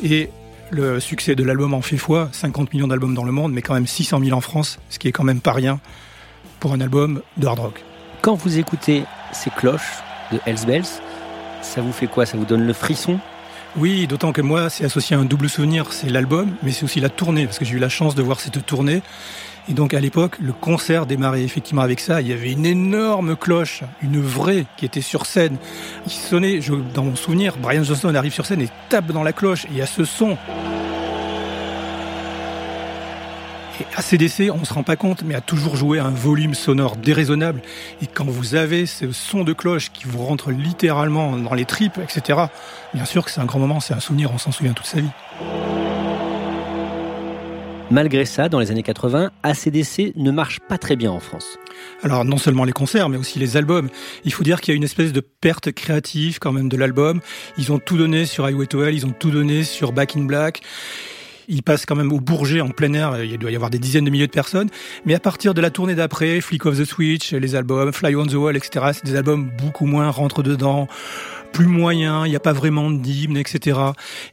Et 0.03 0.29
le 0.69 0.99
succès 0.99 1.35
de 1.35 1.43
l'album 1.43 1.73
en 1.73 1.81
fait 1.81 1.97
foi, 1.97 2.29
50 2.33 2.73
millions 2.73 2.87
d'albums 2.87 3.15
dans 3.15 3.23
le 3.23 3.31
monde, 3.31 3.53
mais 3.53 3.61
quand 3.61 3.73
même 3.73 3.87
600 3.87 4.19
000 4.23 4.37
en 4.37 4.41
France, 4.41 4.79
ce 4.89 4.99
qui 4.99 5.07
est 5.07 5.11
quand 5.11 5.23
même 5.23 5.39
pas 5.39 5.53
rien 5.53 5.79
pour 6.59 6.73
un 6.73 6.81
album 6.81 7.21
de 7.37 7.47
hard 7.47 7.59
rock. 7.59 7.83
Quand 8.21 8.35
vous 8.35 8.59
écoutez 8.59 9.03
ces 9.31 9.49
cloches 9.49 10.03
de 10.31 10.39
Hells 10.45 10.65
Bells, 10.65 11.01
ça 11.61 11.81
vous 11.81 11.91
fait 11.91 12.07
quoi? 12.07 12.25
Ça 12.25 12.37
vous 12.37 12.45
donne 12.45 12.65
le 12.65 12.73
frisson? 12.73 13.19
Oui, 13.75 14.07
d'autant 14.07 14.31
que 14.31 14.41
moi, 14.41 14.69
c'est 14.69 14.85
associé 14.85 15.15
à 15.15 15.19
un 15.19 15.25
double 15.25 15.49
souvenir, 15.49 15.93
c'est 15.93 16.09
l'album, 16.09 16.55
mais 16.63 16.71
c'est 16.71 16.83
aussi 16.83 16.99
la 16.99 17.09
tournée, 17.09 17.45
parce 17.45 17.59
que 17.59 17.65
j'ai 17.65 17.75
eu 17.75 17.79
la 17.79 17.89
chance 17.89 18.15
de 18.15 18.23
voir 18.23 18.39
cette 18.39 18.65
tournée. 18.65 19.01
Et 19.69 19.73
donc 19.73 19.93
à 19.93 19.99
l'époque, 19.99 20.37
le 20.39 20.53
concert 20.53 21.05
démarrait 21.05 21.43
effectivement 21.43 21.81
avec 21.81 21.99
ça. 21.99 22.21
Il 22.21 22.27
y 22.27 22.33
avait 22.33 22.53
une 22.53 22.65
énorme 22.65 23.35
cloche, 23.35 23.83
une 24.01 24.21
vraie, 24.21 24.65
qui 24.77 24.85
était 24.85 25.01
sur 25.01 25.25
scène, 25.25 25.57
qui 26.07 26.15
sonnait. 26.15 26.59
Dans 26.93 27.03
mon 27.03 27.17
souvenir, 27.17 27.57
Brian 27.57 27.83
Johnson 27.83 28.15
arrive 28.15 28.33
sur 28.33 28.45
scène 28.45 28.61
et 28.61 28.69
tape 28.87 29.11
dans 29.11 29.23
la 29.23 29.33
cloche. 29.33 29.65
Et 29.65 29.69
il 29.71 29.77
y 29.77 29.81
a 29.81 29.85
ce 29.85 30.05
son. 30.05 30.37
Et 33.79 33.85
ACDC, 33.95 34.51
on 34.51 34.59
ne 34.59 34.65
se 34.65 34.73
rend 34.73 34.83
pas 34.83 34.95
compte, 34.95 35.23
mais 35.23 35.35
a 35.35 35.41
toujours 35.41 35.75
joué 35.75 35.99
un 35.99 36.09
volume 36.09 36.53
sonore 36.55 36.97
déraisonnable. 36.97 37.61
Et 38.01 38.07
quand 38.07 38.25
vous 38.25 38.55
avez 38.55 38.85
ce 38.85 39.11
son 39.11 39.43
de 39.43 39.53
cloche 39.53 39.91
qui 39.91 40.05
vous 40.05 40.23
rentre 40.23 40.51
littéralement 40.51 41.37
dans 41.37 41.53
les 41.53 41.65
tripes, 41.65 41.99
etc., 41.99 42.39
bien 42.93 43.05
sûr 43.05 43.23
que 43.25 43.31
c'est 43.31 43.41
un 43.41 43.45
grand 43.45 43.59
moment, 43.59 43.79
c'est 43.79 43.93
un 43.93 43.99
souvenir, 43.99 44.31
on 44.33 44.37
s'en 44.37 44.51
souvient 44.51 44.73
toute 44.73 44.87
sa 44.87 45.01
vie. 45.01 45.09
Malgré 47.89 48.25
ça, 48.25 48.49
dans 48.49 48.59
les 48.59 48.69
années 48.69 48.83
80, 48.83 49.31
ACDC 49.43 50.13
ne 50.17 50.31
marche 50.31 50.59
pas 50.59 50.77
très 50.77 50.97
bien 50.97 51.09
en 51.09 51.21
France. 51.21 51.57
Alors 52.03 52.25
non 52.25 52.37
seulement 52.37 52.65
les 52.65 52.73
concerts, 52.73 53.07
mais 53.07 53.17
aussi 53.17 53.39
les 53.39 53.55
albums. 53.55 53.89
Il 54.25 54.33
faut 54.33 54.43
dire 54.43 54.59
qu'il 54.59 54.73
y 54.73 54.75
a 54.75 54.77
une 54.77 54.83
espèce 54.83 55.13
de 55.13 55.21
perte 55.21 55.71
créative 55.71 56.39
quand 56.39 56.51
même 56.51 56.67
de 56.67 56.75
l'album. 56.75 57.21
Ils 57.57 57.71
ont 57.71 57.79
tout 57.79 57.97
donné 57.97 58.25
sur 58.25 58.45
Highway 58.45 58.65
to 58.65 58.83
Hell, 58.83 58.93
ils 58.93 59.05
ont 59.05 59.13
tout 59.17 59.31
donné 59.31 59.63
sur 59.63 59.93
Back 59.93 60.17
in 60.17 60.23
Black. 60.23 60.63
Ils 61.49 61.63
passent 61.63 61.85
quand 61.85 61.95
même 61.95 62.11
au 62.11 62.19
Bourget 62.19 62.59
en 62.59 62.69
plein 62.69 62.91
air, 62.93 63.23
il 63.23 63.37
doit 63.37 63.51
y 63.51 63.55
avoir 63.55 63.69
des 63.69 63.79
dizaines 63.79 64.03
de 64.03 64.09
milliers 64.09 64.27
de 64.27 64.31
personnes. 64.31 64.69
Mais 65.05 65.15
à 65.15 65.19
partir 65.19 65.53
de 65.53 65.61
la 65.61 65.69
tournée 65.69 65.95
d'après, 65.95 66.41
Flick 66.41 66.65
of 66.65 66.77
the 66.77 66.83
Switch, 66.83 67.31
les 67.31 67.55
albums, 67.55 67.93
Fly 67.93 68.17
on 68.17 68.25
the 68.25 68.33
Wall, 68.33 68.57
etc., 68.57 68.87
c'est 68.91 69.05
des 69.05 69.15
albums 69.15 69.49
beaucoup 69.57 69.85
moins 69.85 70.09
rentre 70.09 70.43
dedans 70.43 70.89
plus 71.53 71.65
moyen, 71.65 72.25
il 72.25 72.29
n'y 72.29 72.35
a 72.35 72.41
pas 72.41 72.51
vraiment 72.51 72.91
d'hymne, 72.91 73.37
etc. 73.37 73.79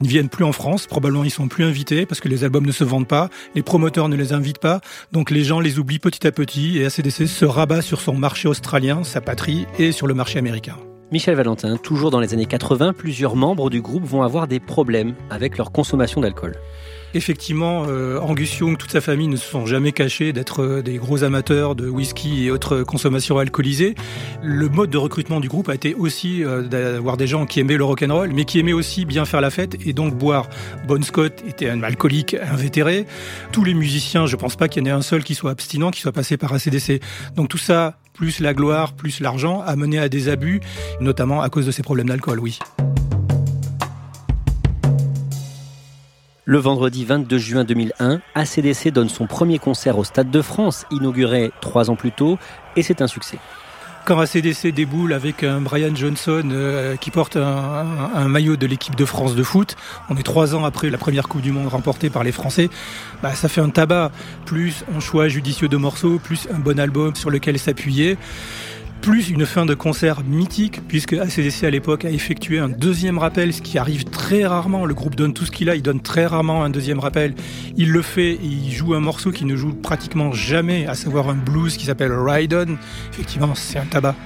Ils 0.00 0.04
ne 0.04 0.09
viennent 0.09 0.28
plus 0.28 0.44
en 0.44 0.50
France, 0.50 0.88
probablement 0.88 1.23
ils 1.23 1.30
sont 1.30 1.47
plus 1.47 1.64
invités 1.64 2.04
parce 2.04 2.21
que 2.21 2.28
les 2.28 2.42
albums 2.42 2.66
ne 2.66 2.73
se 2.73 2.83
vendent 2.83 3.06
pas, 3.06 3.30
les 3.54 3.62
promoteurs 3.62 4.09
ne 4.09 4.16
les 4.16 4.33
invitent 4.33 4.59
pas, 4.59 4.80
donc 5.12 5.30
les 5.30 5.44
gens 5.44 5.61
les 5.61 5.78
oublient 5.78 6.00
petit 6.00 6.26
à 6.26 6.33
petit 6.33 6.78
et 6.78 6.85
ACDC 6.85 7.28
se 7.28 7.44
rabat 7.44 7.80
sur 7.80 8.00
son 8.00 8.14
marché 8.14 8.49
australien, 8.49 9.04
sa 9.04 9.21
patrie, 9.21 9.66
et 9.78 9.92
sur 9.92 10.09
le 10.09 10.14
marché 10.14 10.40
américain. 10.40 10.76
Michel 11.12 11.37
Valentin, 11.37 11.76
toujours 11.76 12.11
dans 12.11 12.18
les 12.18 12.35
années 12.35 12.47
80, 12.47 12.92
plusieurs 12.92 13.37
membres 13.37 13.71
du 13.71 13.80
groupe 13.80 14.04
vont 14.04 14.23
avoir 14.23 14.49
des 14.49 14.59
problèmes 14.59 15.14
avec 15.30 15.56
leur 15.56 15.71
consommation 15.71 16.21
d'alcool. 16.21 16.56
Effectivement, 17.16 17.85
euh, 17.88 18.18
Angus 18.18 18.59
Young, 18.59 18.76
toute 18.76 18.90
sa 18.90 19.00
famille 19.00 19.28
ne 19.28 19.37
se 19.37 19.49
sont 19.49 19.66
jamais 19.66 19.92
cachés 19.92 20.33
d'être 20.33 20.62
euh, 20.64 20.83
des 20.83 20.97
gros 20.97 21.23
amateurs 21.23 21.76
de 21.76 21.88
whisky 21.88 22.44
et 22.44 22.50
autres 22.50 22.83
consommations 22.83 23.38
alcoolisées. 23.38 23.94
Le 24.42 24.68
mode 24.68 24.90
de 24.90 24.99
recrutement 24.99 25.38
du 25.38 25.47
groupe 25.47 25.68
a 25.68 25.76
été 25.76 25.94
aussi 25.94 26.42
euh, 26.42 26.62
d'avoir 26.62 27.16
des 27.16 27.28
gens 27.28 27.47
qui 27.47 27.61
aimaient 27.61 27.76
le 27.76 27.85
rock'n'roll, 27.85 28.33
mais 28.33 28.44
qui 28.44 28.59
aimaient 28.59 28.73
aussi 28.73 29.04
bien 29.04 29.26
faire 29.26 29.40
la 29.40 29.50
fête 29.50 29.76
et 29.87 29.92
donc 29.92 30.16
boire. 30.16 30.49
Bon 30.88 31.00
Scott 31.04 31.40
était 31.47 31.71
un 31.71 31.85
alcoolique 31.85 32.35
invétéré. 32.35 33.06
Tous 33.52 33.62
les 33.62 33.75
musiciens, 33.75 34.26
je 34.26 34.35
pense 34.35 34.56
pas 34.56 34.66
qu'il 34.66 34.83
y 34.83 34.87
en 34.87 34.88
ait 34.88 34.99
un 34.99 35.02
seul 35.02 35.23
qui 35.23 35.37
soit 35.37 35.52
abstinent, 35.52 35.92
qui 35.92 36.00
soit 36.00 36.11
passé 36.11 36.37
par 36.37 36.52
ACDC. 36.52 37.00
Donc 37.37 37.49
tout 37.49 37.59
ça, 37.59 37.97
plus 38.12 38.40
la 38.40 38.54
gloire, 38.54 38.92
plus 38.92 39.21
l'argent, 39.21 39.61
a 39.61 39.76
mené 39.76 40.00
à 40.00 40.09
des 40.09 40.28
abus, 40.28 40.61
notamment 41.00 41.42
à 41.42 41.49
cause 41.49 41.66
de 41.66 41.71
ces 41.71 41.85
problèmes 41.85 42.09
d'alcool, 42.09 42.40
oui. 42.40 42.59
Le 46.47 46.59
vendredi 46.59 47.07
22 47.07 47.39
juin 47.39 47.65
2001, 47.65 48.21
ACDC 48.35 48.91
donne 48.91 49.09
son 49.09 49.27
premier 49.27 49.59
concert 49.59 49.97
au 49.97 50.05
Stade 50.05 50.31
de 50.31 50.43
France, 50.43 50.85
inauguré 50.91 51.53
trois 51.63 51.89
ans 51.89 51.97
plus 51.97 52.13
tôt, 52.13 52.39
et 52.77 52.83
c'est 52.83 53.01
un 53.01 53.07
succès. 53.07 53.39
Quand 54.05 54.21
ACDC 54.21 54.67
déboule 54.67 55.15
avec 55.15 55.43
un 55.43 55.63
Brian 55.63 55.95
Johnson 55.95 56.43
euh, 56.53 56.97
qui 56.97 57.11
porte 57.11 57.39
un, 57.39 58.29
maillot 58.29 58.57
de 58.57 58.67
l'équipe 58.67 58.95
de 58.95 59.07
France 59.07 59.35
de 59.35 59.43
foot, 59.43 59.77
on 60.11 60.17
est 60.19 60.23
trois 60.23 60.55
ans 60.55 60.67
après 60.67 60.91
la 60.91 60.99
première 60.99 61.29
Coupe 61.29 61.41
du 61.41 61.51
Monde 61.51 61.69
remportée 61.69 62.11
par 62.11 62.23
les 62.23 62.33
Français, 62.33 62.69
bah, 63.23 63.35
ça 63.35 63.49
fait 63.49 63.63
un 63.63 63.71
tabac, 63.71 64.11
plus 64.45 64.85
un 64.95 65.01
choix 65.01 65.29
judicieux 65.29 65.69
de 65.69 65.79
morceaux, 65.79 66.19
plus 66.19 66.47
un 66.53 66.59
bon 66.59 66.79
album 66.79 67.15
sur 67.17 67.31
lequel 67.31 67.59
s'appuyer 67.59 68.19
plus 69.04 69.28
une 69.28 69.44
fin 69.44 69.66
de 69.66 69.75
concert 69.75 70.23
mythique, 70.25 70.80
puisque 70.88 71.12
ACDC 71.12 71.64
à 71.64 71.70
l'époque 71.70 72.06
a 72.06 72.11
effectué 72.11 72.58
un 72.58 72.70
deuxième 72.70 73.18
rappel, 73.18 73.52
ce 73.52 73.61
qui 73.61 73.76
arrive 73.76 74.04
très 74.04 74.46
rarement. 74.46 74.87
Le 74.87 74.94
groupe 74.94 75.14
donne 75.14 75.34
tout 75.34 75.44
ce 75.44 75.50
qu'il 75.50 75.68
a, 75.68 75.76
il 75.76 75.82
donne 75.82 76.00
très 76.00 76.25
rarement 76.25 76.64
un 76.64 76.70
deuxième 76.70 76.99
rappel. 76.99 77.34
Il 77.76 77.92
le 77.92 78.00
fait 78.00 78.32
et 78.32 78.38
il 78.42 78.73
joue 78.73 78.94
un 78.94 79.00
morceau 79.00 79.30
qui 79.30 79.44
ne 79.44 79.56
joue 79.56 79.75
pratiquement 79.75 80.32
jamais, 80.32 80.87
à 80.87 80.94
savoir 80.94 81.28
un 81.28 81.34
blues 81.34 81.76
qui 81.76 81.84
s'appelle 81.84 82.12
Ride. 82.12 82.66
Effectivement, 83.12 83.54
c'est 83.54 83.78
un 83.78 83.84
tabac. 83.84 84.16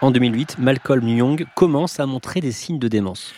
En 0.00 0.10
2008, 0.10 0.56
Malcolm 0.58 1.06
Young 1.06 1.44
commence 1.54 2.00
à 2.00 2.06
montrer 2.06 2.40
des 2.40 2.52
signes 2.52 2.78
de 2.78 2.88
démence. 2.88 3.34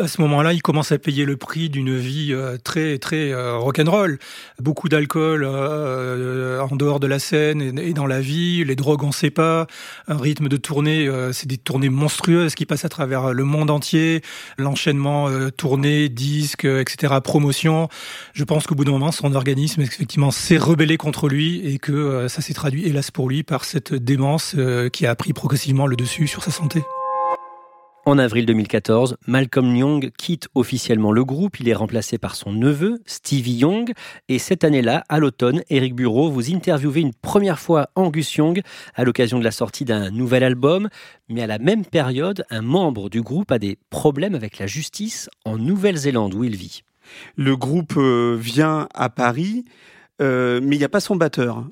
À 0.00 0.08
ce 0.08 0.22
moment-là, 0.22 0.54
il 0.54 0.62
commence 0.62 0.90
à 0.90 0.98
payer 0.98 1.26
le 1.26 1.36
prix 1.36 1.68
d'une 1.68 1.98
vie 1.98 2.32
euh, 2.32 2.56
très 2.56 2.96
très 2.96 3.30
euh, 3.30 3.58
rock'n'roll. 3.58 4.18
Beaucoup 4.58 4.88
d'alcool 4.88 5.44
euh, 5.44 6.60
en 6.60 6.76
dehors 6.76 6.98
de 6.98 7.06
la 7.06 7.18
scène 7.18 7.78
et 7.78 7.92
dans 7.92 8.06
la 8.06 8.22
vie, 8.22 8.64
les 8.64 8.74
drogues 8.74 9.02
on 9.02 9.12
sait 9.12 9.30
pas, 9.30 9.66
un 10.08 10.16
rythme 10.16 10.48
de 10.48 10.56
tournée, 10.56 11.10
c'est 11.32 11.46
des 11.46 11.58
tournées 11.58 11.90
monstrueuses 11.90 12.54
qui 12.54 12.64
passent 12.64 12.86
à 12.86 12.88
travers 12.88 13.34
le 13.34 13.44
monde 13.44 13.70
entier, 13.70 14.22
l'enchaînement 14.56 15.28
tournée, 15.56 16.08
disques, 16.08 16.64
etc., 16.64 17.14
promotion. 17.22 17.88
Je 18.32 18.44
pense 18.44 18.66
qu'au 18.66 18.74
bout 18.74 18.84
d'un 18.84 18.92
moment, 18.92 19.12
son 19.12 19.34
organisme 19.34 19.82
effectivement 19.82 20.30
s'est 20.30 20.58
rebellé 20.58 20.96
contre 20.96 21.28
lui 21.28 21.66
et 21.66 21.78
que 21.78 22.28
ça 22.28 22.40
s'est 22.40 22.54
traduit, 22.54 22.86
hélas 22.86 23.10
pour 23.10 23.28
lui, 23.28 23.42
par 23.42 23.64
cette 23.64 23.92
démence 23.94 24.56
qui 24.92 25.06
a 25.06 25.14
pris 25.14 25.32
progressivement 25.32 25.86
le 25.86 25.96
dessus 25.96 26.26
sur 26.26 26.42
sa 26.42 26.50
santé. 26.50 26.82
En 28.04 28.18
avril 28.18 28.46
2014, 28.46 29.16
Malcolm 29.28 29.76
Young 29.76 30.10
quitte 30.18 30.48
officiellement 30.56 31.12
le 31.12 31.24
groupe. 31.24 31.60
Il 31.60 31.68
est 31.68 31.74
remplacé 31.74 32.18
par 32.18 32.34
son 32.34 32.50
neveu, 32.50 33.00
Stevie 33.06 33.52
Young. 33.52 33.92
Et 34.28 34.40
cette 34.40 34.64
année-là, 34.64 35.04
à 35.08 35.20
l'automne, 35.20 35.62
Eric 35.70 35.94
Bureau, 35.94 36.28
vous 36.28 36.52
interviewez 36.52 37.00
une 37.00 37.14
première 37.14 37.60
fois 37.60 37.90
Angus 37.94 38.34
Young 38.34 38.60
à 38.96 39.04
l'occasion 39.04 39.38
de 39.38 39.44
la 39.44 39.52
sortie 39.52 39.84
d'un 39.84 40.10
nouvel 40.10 40.42
album. 40.42 40.88
Mais 41.28 41.42
à 41.42 41.46
la 41.46 41.60
même 41.60 41.84
période, 41.84 42.44
un 42.50 42.62
membre 42.62 43.08
du 43.08 43.22
groupe 43.22 43.52
a 43.52 43.60
des 43.60 43.78
problèmes 43.88 44.34
avec 44.34 44.58
la 44.58 44.66
justice 44.66 45.30
en 45.44 45.56
Nouvelle-Zélande 45.56 46.34
où 46.34 46.42
il 46.42 46.56
vit. 46.56 46.82
Le 47.36 47.56
groupe 47.56 47.94
euh, 47.96 48.36
vient 48.36 48.88
à 48.94 49.10
Paris 49.10 49.64
euh, 50.20 50.60
mais 50.62 50.76
il 50.76 50.78
n'y 50.78 50.84
a 50.84 50.90
pas 50.90 51.00
son 51.00 51.16
batteur. 51.16 51.64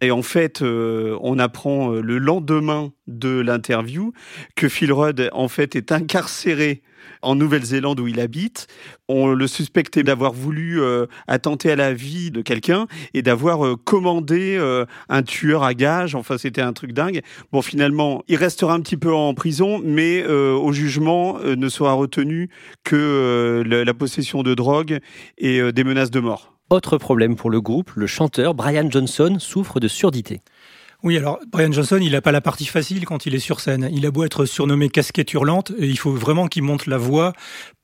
Et 0.00 0.10
en 0.10 0.22
fait, 0.22 0.62
euh, 0.62 1.18
on 1.22 1.38
apprend 1.38 1.92
euh, 1.92 2.00
le 2.00 2.18
lendemain 2.18 2.92
de 3.06 3.40
l'interview 3.40 4.12
que 4.54 4.68
Phil 4.68 4.92
Rudd, 4.92 5.30
en 5.32 5.48
fait, 5.48 5.76
est 5.76 5.92
incarcéré 5.92 6.82
en 7.22 7.34
Nouvelle-Zélande 7.34 8.00
où 8.00 8.06
il 8.06 8.20
habite. 8.20 8.66
On 9.08 9.28
le 9.28 9.46
suspectait 9.46 10.02
d'avoir 10.02 10.32
voulu 10.32 10.80
attenter 11.28 11.70
à 11.70 11.76
la 11.76 11.94
vie 11.94 12.32
de 12.32 12.42
quelqu'un 12.42 12.88
et 13.14 13.22
d'avoir 13.22 13.76
commandé 13.84 14.58
un 15.08 15.22
tueur 15.22 15.62
à 15.62 15.74
gages. 15.74 16.16
Enfin, 16.16 16.36
c'était 16.36 16.62
un 16.62 16.72
truc 16.72 16.92
dingue. 16.92 17.22
Bon, 17.52 17.62
finalement, 17.62 18.24
il 18.26 18.36
restera 18.36 18.74
un 18.74 18.80
petit 18.80 18.96
peu 18.96 19.14
en 19.14 19.34
prison, 19.34 19.80
mais 19.84 20.26
au 20.26 20.72
jugement 20.72 21.38
ne 21.38 21.68
sera 21.68 21.92
retenu 21.92 22.50
que 22.82 23.62
la 23.64 23.94
possession 23.94 24.42
de 24.42 24.54
drogue 24.54 24.98
et 25.38 25.72
des 25.72 25.84
menaces 25.84 26.10
de 26.10 26.20
mort. 26.20 26.55
Autre 26.68 26.98
problème 26.98 27.36
pour 27.36 27.50
le 27.50 27.60
groupe, 27.60 27.92
le 27.94 28.08
chanteur 28.08 28.54
Brian 28.54 28.90
Johnson 28.90 29.36
souffre 29.38 29.78
de 29.78 29.86
surdité. 29.86 30.40
Oui, 31.04 31.16
alors 31.16 31.38
Brian 31.52 31.70
Johnson, 31.70 31.98
il 32.02 32.10
n'a 32.10 32.20
pas 32.20 32.32
la 32.32 32.40
partie 32.40 32.64
facile 32.64 33.04
quand 33.04 33.26
il 33.26 33.36
est 33.36 33.38
sur 33.38 33.60
scène. 33.60 33.88
Il 33.92 34.04
a 34.04 34.10
beau 34.10 34.24
être 34.24 34.46
surnommé 34.46 34.88
casquette 34.88 35.32
hurlante, 35.32 35.70
et 35.78 35.86
il 35.86 35.96
faut 35.96 36.10
vraiment 36.10 36.48
qu'il 36.48 36.64
monte 36.64 36.86
la 36.86 36.98
voix 36.98 37.34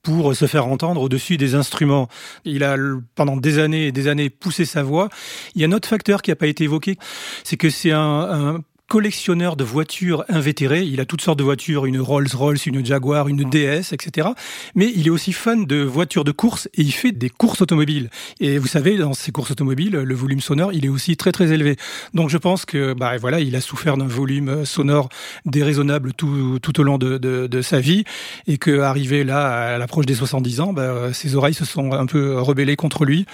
pour 0.03 0.35
se 0.35 0.47
faire 0.47 0.67
entendre 0.67 1.03
au-dessus 1.03 1.37
des 1.37 1.55
instruments. 1.55 2.09
Il 2.45 2.65
a 2.65 2.77
pendant 3.15 3.37
des 3.37 3.61
années 3.61 3.87
et 3.87 3.93
des 3.93 4.09
années 4.09 4.31
poussé 4.31 4.65
sa 4.65 4.83
voix. 4.83 5.09
Il 5.55 5.61
y 5.61 5.65
a 5.65 5.69
un 5.69 5.73
autre 5.73 5.89
facteur 5.89 6.21
qui 6.21 6.33
n'a 6.33 6.37
pas 6.37 6.49
été 6.49 6.65
évoqué, 6.65 6.97
c'est 7.45 7.57
que 7.57 7.71
c'est 7.71 7.93
un, 7.93 8.01
un 8.01 8.61
collectionneur 8.93 9.57
de 9.57 9.65
voitures 9.65 10.23
invétérées. 10.29 10.83
Il 10.83 11.01
a 11.01 11.07
toutes 11.07 11.23
sortes 11.23 11.39
de 11.39 11.45
voitures, 11.45 11.87
une 11.87 11.99
Rolls-Royce, 11.99 12.67
une 12.67 12.85
Jaguar, 12.85 13.27
une 13.27 13.49
DS, 13.49 13.95
etc. 13.95 14.29
Mais 14.75 14.93
il 14.95 15.07
est 15.07 15.11
aussi 15.11 15.33
fan 15.33 15.65
de 15.65 15.83
voitures 15.83 16.25
de 16.25 16.31
course 16.31 16.69
et 16.75 16.83
il 16.83 16.93
fait 16.93 17.11
des 17.11 17.31
courses 17.31 17.63
automobiles. 17.63 18.11
Et 18.39 18.59
vous 18.59 18.67
savez, 18.67 18.99
dans 18.99 19.15
ces 19.15 19.33
courses 19.33 19.51
automobiles, 19.51 19.93
le 19.93 20.15
volume 20.15 20.43
sonore, 20.43 20.75
il 20.75 20.85
est 20.85 20.91
aussi 20.91 21.17
très 21.17 21.33
très 21.33 21.53
élevé. 21.53 21.77
Donc 22.13 22.29
je 22.29 22.37
pense 22.37 22.67
que, 22.67 22.93
bah 22.93 23.17
voilà, 23.17 23.41
il 23.41 23.57
a 23.57 23.63
souffert 23.63 23.97
d'un 23.97 24.07
volume 24.07 24.67
sonore 24.67 25.09
déraisonnable 25.47 26.13
tout, 26.13 26.59
tout 26.61 26.79
au 26.79 26.83
long 26.83 26.99
de, 26.99 27.17
de, 27.17 27.63
sa 27.63 27.81
vie 27.81 28.05
et 28.47 28.59
que 28.59 28.81
arrivé 28.81 29.25
là 29.25 29.75
à 29.75 29.79
l'approche 29.79 30.05
des 30.05 30.17
70 30.17 30.61
ans, 30.61 30.75
bah, 30.75 31.15
ses 31.15 31.35
oreilles 31.35 31.55
se 31.55 31.65
sont 31.65 31.93
un 31.93 32.05
peu 32.05 32.39
rebellées 32.39 32.77
contre 32.77 33.07
lui. 33.07 33.25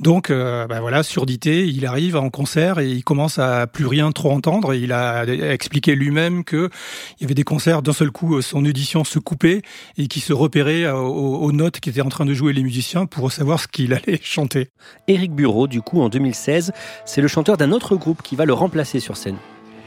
Donc, 0.00 0.30
euh, 0.30 0.66
bah 0.66 0.80
voilà, 0.80 1.02
surdité, 1.02 1.68
il 1.68 1.84
arrive 1.84 2.16
en 2.16 2.30
concert 2.30 2.78
et 2.78 2.88
il 2.88 3.04
commence 3.04 3.38
à 3.38 3.66
plus 3.66 3.84
rien 3.84 4.10
trop 4.10 4.30
entendre. 4.30 4.72
Et 4.72 4.78
il 4.78 4.90
a 4.92 5.01
a 5.10 5.24
expliqué 5.52 5.94
lui-même 5.94 6.44
qu'il 6.44 6.68
y 7.20 7.24
avait 7.24 7.34
des 7.34 7.44
concerts, 7.44 7.82
d'un 7.82 7.92
seul 7.92 8.10
coup, 8.10 8.40
son 8.42 8.64
audition 8.64 9.04
se 9.04 9.18
coupait 9.18 9.62
et 9.96 10.06
qui 10.06 10.20
se 10.20 10.32
repérait 10.32 10.90
aux, 10.90 11.52
notes 11.52 11.80
qu'étaient 11.80 12.00
en 12.00 12.08
train 12.08 12.24
de 12.24 12.34
jouer 12.34 12.52
les 12.52 12.62
musiciens 12.62 13.06
pour 13.06 13.30
savoir 13.32 13.60
ce 13.60 13.68
qu'il 13.68 13.92
allait 13.92 14.20
chanter. 14.22 14.68
Éric 15.08 15.32
Bureau, 15.32 15.66
du 15.66 15.80
coup, 15.80 16.00
en 16.00 16.08
2016, 16.08 16.72
c'est 17.04 17.20
le 17.20 17.28
chanteur 17.28 17.56
d'un 17.56 17.72
autre 17.72 17.96
groupe 17.96 18.22
qui 18.22 18.36
va 18.36 18.44
le 18.44 18.52
remplacer 18.52 19.00
sur 19.00 19.16
scène. 19.16 19.36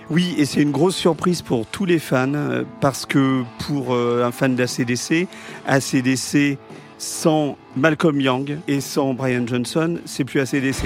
Oui, 0.09 0.35
et 0.37 0.45
c'est 0.45 0.61
une 0.61 0.71
grosse 0.71 0.95
surprise 0.95 1.41
pour 1.41 1.65
tous 1.65 1.85
les 1.85 1.97
fans, 1.97 2.33
euh, 2.35 2.63
parce 2.79 3.07
que 3.07 3.43
pour 3.65 3.93
euh, 3.95 4.23
un 4.23 4.31
fan 4.31 4.55
d'ACDC, 4.55 5.27
ACDC 5.65 6.59
sans 6.97 7.57
Malcolm 7.75 8.21
Young 8.21 8.59
et 8.67 8.81
sans 8.81 9.13
Brian 9.13 9.45
Johnson, 9.47 9.99
c'est 10.05 10.23
plus 10.23 10.39
ACDC. 10.39 10.85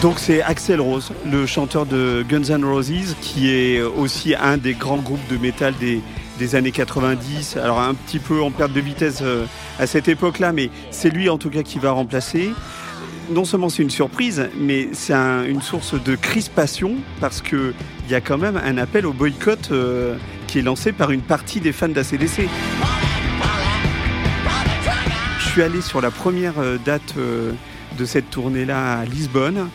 Donc 0.00 0.20
c'est 0.20 0.42
Axel 0.42 0.80
Rose, 0.80 1.10
le 1.28 1.44
chanteur 1.44 1.84
de 1.84 2.24
Guns 2.28 2.56
N' 2.56 2.64
Roses, 2.64 3.16
qui 3.20 3.50
est 3.50 3.82
aussi 3.82 4.32
un 4.36 4.56
des 4.56 4.74
grands 4.74 4.98
groupes 4.98 5.26
de 5.28 5.36
métal 5.36 5.74
des, 5.76 6.54
années 6.54 6.70
90. 6.70 7.56
Alors 7.56 7.80
un 7.80 7.94
petit 7.94 8.20
peu 8.20 8.40
en 8.40 8.52
perte 8.52 8.72
de 8.72 8.80
vitesse 8.80 9.18
euh, 9.22 9.44
à 9.80 9.88
cette 9.88 10.06
époque-là, 10.06 10.52
mais 10.52 10.70
c'est 10.92 11.10
lui 11.10 11.28
en 11.28 11.36
tout 11.36 11.50
cas 11.50 11.64
qui 11.64 11.80
va 11.80 11.90
remplacer. 11.90 12.52
Non 13.30 13.44
seulement 13.44 13.68
c'est 13.68 13.82
une 13.82 13.90
surprise, 13.90 14.48
mais 14.56 14.88
c'est 14.92 15.14
une 15.14 15.60
source 15.60 16.00
de 16.00 16.14
crispation 16.14 16.94
parce 17.20 17.42
qu'il 17.42 17.74
y 18.08 18.14
a 18.14 18.20
quand 18.20 18.38
même 18.38 18.56
un 18.56 18.78
appel 18.78 19.04
au 19.04 19.12
boycott 19.12 19.70
euh, 19.72 20.14
qui 20.46 20.60
est 20.60 20.62
lancé 20.62 20.92
par 20.92 21.10
une 21.10 21.22
partie 21.22 21.58
des 21.58 21.72
fans 21.72 21.88
d'ACDC. 21.88 22.48
Je 25.40 25.48
suis 25.48 25.62
allé 25.62 25.80
sur 25.80 26.00
la 26.00 26.12
première 26.12 26.60
euh, 26.60 26.78
date 26.84 27.14
de 27.16 28.04
cette 28.04 28.30
tournée-là 28.30 29.00
à 29.00 29.04
Lisbonne 29.04 29.68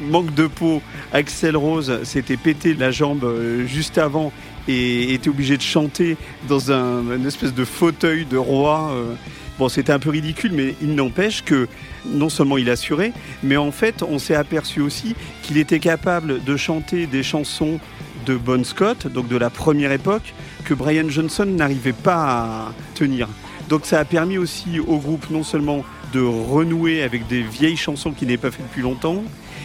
manque 0.00 0.34
de 0.34 0.46
peau, 0.46 0.82
Axel 1.12 1.56
Rose 1.56 2.00
s'était 2.04 2.36
pété 2.36 2.74
la 2.74 2.90
jambe 2.90 3.24
euh, 3.24 3.66
juste 3.66 3.98
avant 3.98 4.32
et 4.68 5.12
était 5.12 5.28
obligé 5.28 5.56
de 5.56 5.62
chanter 5.62 6.16
dans 6.48 6.70
un, 6.72 7.16
une 7.16 7.26
espèce 7.26 7.54
de 7.54 7.64
fauteuil 7.64 8.24
de 8.24 8.36
roi. 8.36 8.90
Euh. 8.92 9.14
Bon, 9.58 9.68
c'était 9.68 9.92
un 9.92 9.98
peu 9.98 10.10
ridicule, 10.10 10.52
mais 10.54 10.74
il 10.80 10.94
n'empêche 10.94 11.42
que 11.42 11.68
non 12.06 12.28
seulement 12.28 12.56
il 12.56 12.70
assurait, 12.70 13.12
mais 13.42 13.56
en 13.56 13.70
fait, 13.70 14.02
on 14.02 14.18
s'est 14.18 14.34
aperçu 14.34 14.80
aussi 14.80 15.14
qu'il 15.42 15.58
était 15.58 15.78
capable 15.78 16.42
de 16.42 16.56
chanter 16.56 17.06
des 17.06 17.22
chansons 17.22 17.78
de 18.24 18.36
Bon 18.36 18.64
Scott, 18.64 19.06
donc 19.06 19.28
de 19.28 19.36
la 19.36 19.50
première 19.50 19.92
époque, 19.92 20.32
que 20.64 20.74
Brian 20.74 21.08
Johnson 21.08 21.44
n'arrivait 21.44 21.92
pas 21.92 22.24
à 22.24 22.72
tenir. 22.94 23.28
Donc 23.68 23.86
ça 23.86 23.98
a 24.00 24.04
permis 24.04 24.38
aussi 24.38 24.80
au 24.80 24.98
groupe 24.98 25.30
non 25.30 25.42
seulement 25.42 25.84
de 26.12 26.20
renouer 26.20 27.02
avec 27.02 27.26
des 27.26 27.42
vieilles 27.42 27.76
chansons 27.76 28.12
qu'il 28.12 28.28
n'avait 28.28 28.38
pas 28.38 28.50
fait 28.50 28.62
depuis 28.62 28.82
longtemps, 28.82 29.22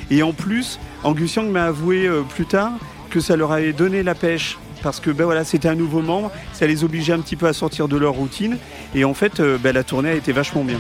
et 0.09 0.23
en 0.23 0.33
plus, 0.33 0.79
Angus 1.03 1.35
Young 1.35 1.49
m'a 1.49 1.65
avoué 1.65 2.07
euh, 2.07 2.21
plus 2.21 2.45
tard 2.45 2.73
que 3.09 3.19
ça 3.19 3.35
leur 3.35 3.51
avait 3.51 3.73
donné 3.73 4.03
la 4.03 4.15
pêche 4.15 4.57
parce 4.83 4.99
que 4.99 5.09
ben 5.09 5.25
voilà, 5.25 5.43
c'était 5.43 5.67
un 5.67 5.75
nouveau 5.75 6.01
membre, 6.01 6.31
ça 6.53 6.67
les 6.67 6.83
obligeait 6.83 7.13
un 7.13 7.19
petit 7.19 7.35
peu 7.35 7.47
à 7.47 7.53
sortir 7.53 7.87
de 7.87 7.97
leur 7.97 8.13
routine 8.13 8.57
et 8.93 9.05
en 9.05 9.13
fait 9.13 9.39
euh, 9.39 9.57
ben, 9.57 9.73
la 9.73 9.83
tournée 9.83 10.11
a 10.11 10.15
été 10.15 10.31
vachement 10.31 10.63
bien. 10.63 10.77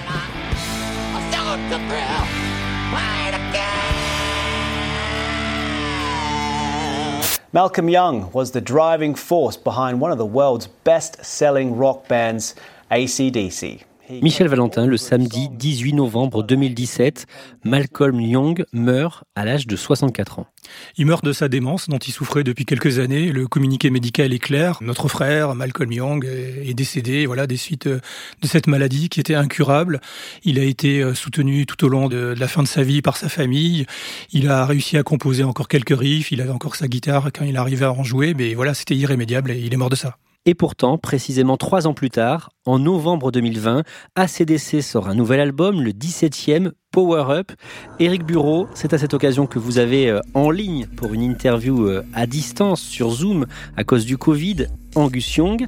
Malcolm 7.53 7.89
Young 7.89 8.29
was 8.33 8.51
the 8.51 8.61
driving 8.61 9.15
force 9.15 9.57
behind 9.57 9.99
one 9.99 10.11
of 10.11 10.19
the 10.19 10.25
world's 10.25 10.67
best 10.83 11.17
selling 11.23 11.75
rock 11.75 12.07
bands, 12.07 12.53
ACDC. 12.91 13.86
Michel 14.09 14.47
Valentin, 14.47 14.85
le 14.85 14.95
samedi 14.95 15.49
18 15.51 15.93
novembre 15.93 16.41
2017, 16.41 17.25
Malcolm 17.65 18.21
Young 18.21 18.63
meurt 18.71 19.25
à 19.35 19.43
l'âge 19.43 19.67
de 19.67 19.75
64 19.75 20.39
ans. 20.39 20.47
Il 20.95 21.05
meurt 21.07 21.25
de 21.25 21.33
sa 21.33 21.49
démence 21.49 21.89
dont 21.89 21.97
il 21.97 22.13
souffrait 22.13 22.45
depuis 22.45 22.65
quelques 22.65 22.99
années. 22.99 23.33
Le 23.33 23.47
communiqué 23.47 23.89
médical 23.89 24.33
est 24.33 24.39
clair. 24.39 24.77
Notre 24.81 25.09
frère, 25.09 25.55
Malcolm 25.55 25.91
Young, 25.91 26.25
est 26.25 26.73
décédé 26.73 27.25
voilà, 27.25 27.47
des 27.47 27.57
suites 27.57 27.87
euh, 27.87 27.99
de 28.41 28.47
cette 28.47 28.67
maladie 28.67 29.09
qui 29.09 29.19
était 29.19 29.35
incurable. 29.35 29.99
Il 30.43 30.57
a 30.57 30.63
été 30.63 31.01
euh, 31.01 31.13
soutenu 31.13 31.65
tout 31.65 31.83
au 31.85 31.89
long 31.89 32.07
de 32.07 32.33
la 32.37 32.47
fin 32.47 32.63
de 32.63 32.67
sa 32.67 32.83
vie 32.83 33.01
par 33.01 33.17
sa 33.17 33.27
famille. 33.27 33.85
Il 34.31 34.49
a 34.49 34.65
réussi 34.65 34.97
à 34.97 35.03
composer 35.03 35.43
encore 35.43 35.67
quelques 35.67 35.97
riffs. 35.97 36.31
Il 36.31 36.41
avait 36.41 36.51
encore 36.51 36.75
sa 36.75 36.87
guitare 36.87 37.29
quand 37.33 37.43
il 37.43 37.57
arrivait 37.57 37.85
à 37.85 37.91
en 37.91 38.03
jouer. 38.03 38.33
Mais 38.33 38.53
voilà, 38.53 38.73
c'était 38.73 38.95
irrémédiable 38.95 39.51
et 39.51 39.59
il 39.59 39.73
est 39.73 39.77
mort 39.77 39.89
de 39.89 39.95
ça. 39.95 40.17
Et 40.49 40.55
pourtant, 40.55 40.97
précisément 40.97 41.57
trois 41.57 41.87
ans 41.87 41.93
plus 41.93 42.09
tard, 42.09 42.51
en 42.65 42.79
novembre 42.79 43.33
2020, 43.33 43.83
ACDC 44.15 44.81
sort 44.81 45.09
un 45.09 45.13
nouvel 45.13 45.41
album, 45.41 45.81
le 45.81 45.91
17e, 45.91 46.71
Power 46.89 47.25
Up. 47.27 47.51
Eric 47.99 48.23
Bureau, 48.23 48.69
c'est 48.73 48.93
à 48.93 48.97
cette 48.97 49.13
occasion 49.13 49.45
que 49.45 49.59
vous 49.59 49.77
avez 49.77 50.09
euh, 50.09 50.21
en 50.35 50.49
ligne 50.49 50.87
pour 50.95 51.13
une 51.13 51.21
interview 51.21 51.87
euh, 51.87 52.05
à 52.13 52.27
distance 52.27 52.79
sur 52.79 53.09
Zoom 53.09 53.45
à 53.75 53.83
cause 53.83 54.05
du 54.05 54.17
Covid, 54.17 54.67
Angus 54.95 55.35
Young, 55.35 55.67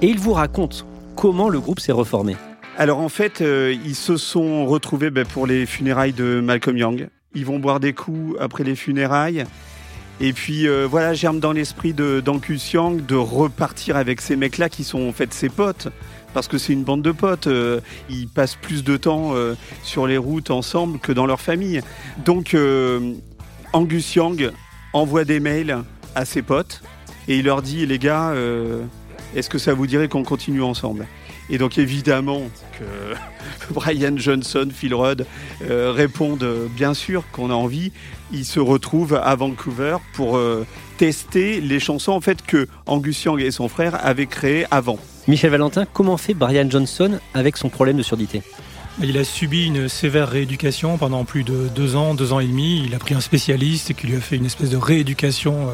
et 0.00 0.06
il 0.06 0.20
vous 0.20 0.32
raconte 0.32 0.86
comment 1.16 1.48
le 1.48 1.58
groupe 1.58 1.80
s'est 1.80 1.90
reformé. 1.90 2.36
Alors 2.78 3.00
en 3.00 3.08
fait, 3.08 3.40
euh, 3.40 3.76
ils 3.84 3.96
se 3.96 4.16
sont 4.16 4.64
retrouvés 4.64 5.10
ben, 5.10 5.26
pour 5.26 5.48
les 5.48 5.66
funérailles 5.66 6.12
de 6.12 6.40
Malcolm 6.40 6.76
Young. 6.76 7.08
Ils 7.34 7.46
vont 7.46 7.58
boire 7.58 7.80
des 7.80 7.94
coups 7.94 8.36
après 8.38 8.62
les 8.62 8.76
funérailles. 8.76 9.44
Et 10.20 10.34
puis 10.34 10.68
euh, 10.68 10.86
voilà, 10.86 11.14
germe 11.14 11.40
dans 11.40 11.52
l'esprit 11.52 11.94
de 11.94 12.20
d'Angus 12.20 12.72
Young 12.72 13.04
de 13.04 13.16
repartir 13.16 13.96
avec 13.96 14.20
ces 14.20 14.36
mecs-là 14.36 14.68
qui 14.68 14.84
sont 14.84 15.08
en 15.08 15.12
fait 15.12 15.32
ses 15.32 15.48
potes. 15.48 15.88
Parce 16.34 16.46
que 16.46 16.58
c'est 16.58 16.72
une 16.72 16.84
bande 16.84 17.02
de 17.02 17.10
potes, 17.10 17.48
euh, 17.48 17.80
ils 18.08 18.28
passent 18.28 18.54
plus 18.54 18.84
de 18.84 18.96
temps 18.96 19.34
euh, 19.34 19.56
sur 19.82 20.06
les 20.06 20.18
routes 20.18 20.52
ensemble 20.52 21.00
que 21.00 21.10
dans 21.10 21.26
leur 21.26 21.40
famille. 21.40 21.80
Donc 22.24 22.56
Angus 23.72 24.14
Young 24.14 24.52
envoie 24.92 25.24
des 25.24 25.40
mails 25.40 25.78
à 26.14 26.24
ses 26.24 26.42
potes 26.42 26.82
et 27.26 27.38
il 27.38 27.46
leur 27.46 27.62
dit 27.62 27.84
les 27.84 27.98
gars, 27.98 28.32
est-ce 29.34 29.50
que 29.50 29.58
ça 29.58 29.74
vous 29.74 29.88
dirait 29.88 30.08
qu'on 30.08 30.22
continue 30.22 30.62
ensemble? 30.62 31.06
Et 31.50 31.58
donc 31.58 31.78
évidemment 31.78 32.42
que 32.78 33.14
Brian 33.74 34.16
Johnson, 34.16 34.68
Phil 34.72 34.94
Rudd 34.94 35.26
répondent 35.68 36.68
bien 36.74 36.94
sûr 36.94 37.24
qu'on 37.32 37.50
a 37.50 37.54
envie 37.54 37.92
il 38.32 38.44
se 38.44 38.60
retrouve 38.60 39.14
à 39.14 39.34
Vancouver 39.34 39.96
pour 40.14 40.36
euh, 40.36 40.66
tester 40.98 41.60
les 41.60 41.80
chansons 41.80 42.12
en 42.12 42.20
fait 42.20 42.42
que 42.42 42.68
Angus 42.86 43.24
Young 43.24 43.40
et 43.40 43.50
son 43.50 43.68
frère 43.68 44.04
avaient 44.04 44.26
créées 44.26 44.66
avant. 44.70 44.98
Michel 45.28 45.50
Valentin, 45.50 45.84
comment 45.92 46.16
fait 46.16 46.34
Brian 46.34 46.68
Johnson 46.68 47.18
avec 47.34 47.56
son 47.56 47.68
problème 47.68 47.96
de 47.96 48.02
surdité? 48.02 48.42
Il 49.02 49.16
a 49.16 49.24
subi 49.24 49.66
une 49.66 49.88
sévère 49.88 50.28
rééducation 50.28 50.98
pendant 50.98 51.24
plus 51.24 51.42
de 51.42 51.68
deux 51.74 51.96
ans, 51.96 52.14
deux 52.14 52.32
ans 52.32 52.40
et 52.40 52.46
demi. 52.46 52.82
Il 52.84 52.94
a 52.94 52.98
pris 52.98 53.14
un 53.14 53.20
spécialiste 53.20 53.94
qui 53.94 54.06
lui 54.08 54.16
a 54.16 54.20
fait 54.20 54.36
une 54.36 54.46
espèce 54.46 54.70
de 54.70 54.76
rééducation 54.76 55.68
euh, 55.68 55.72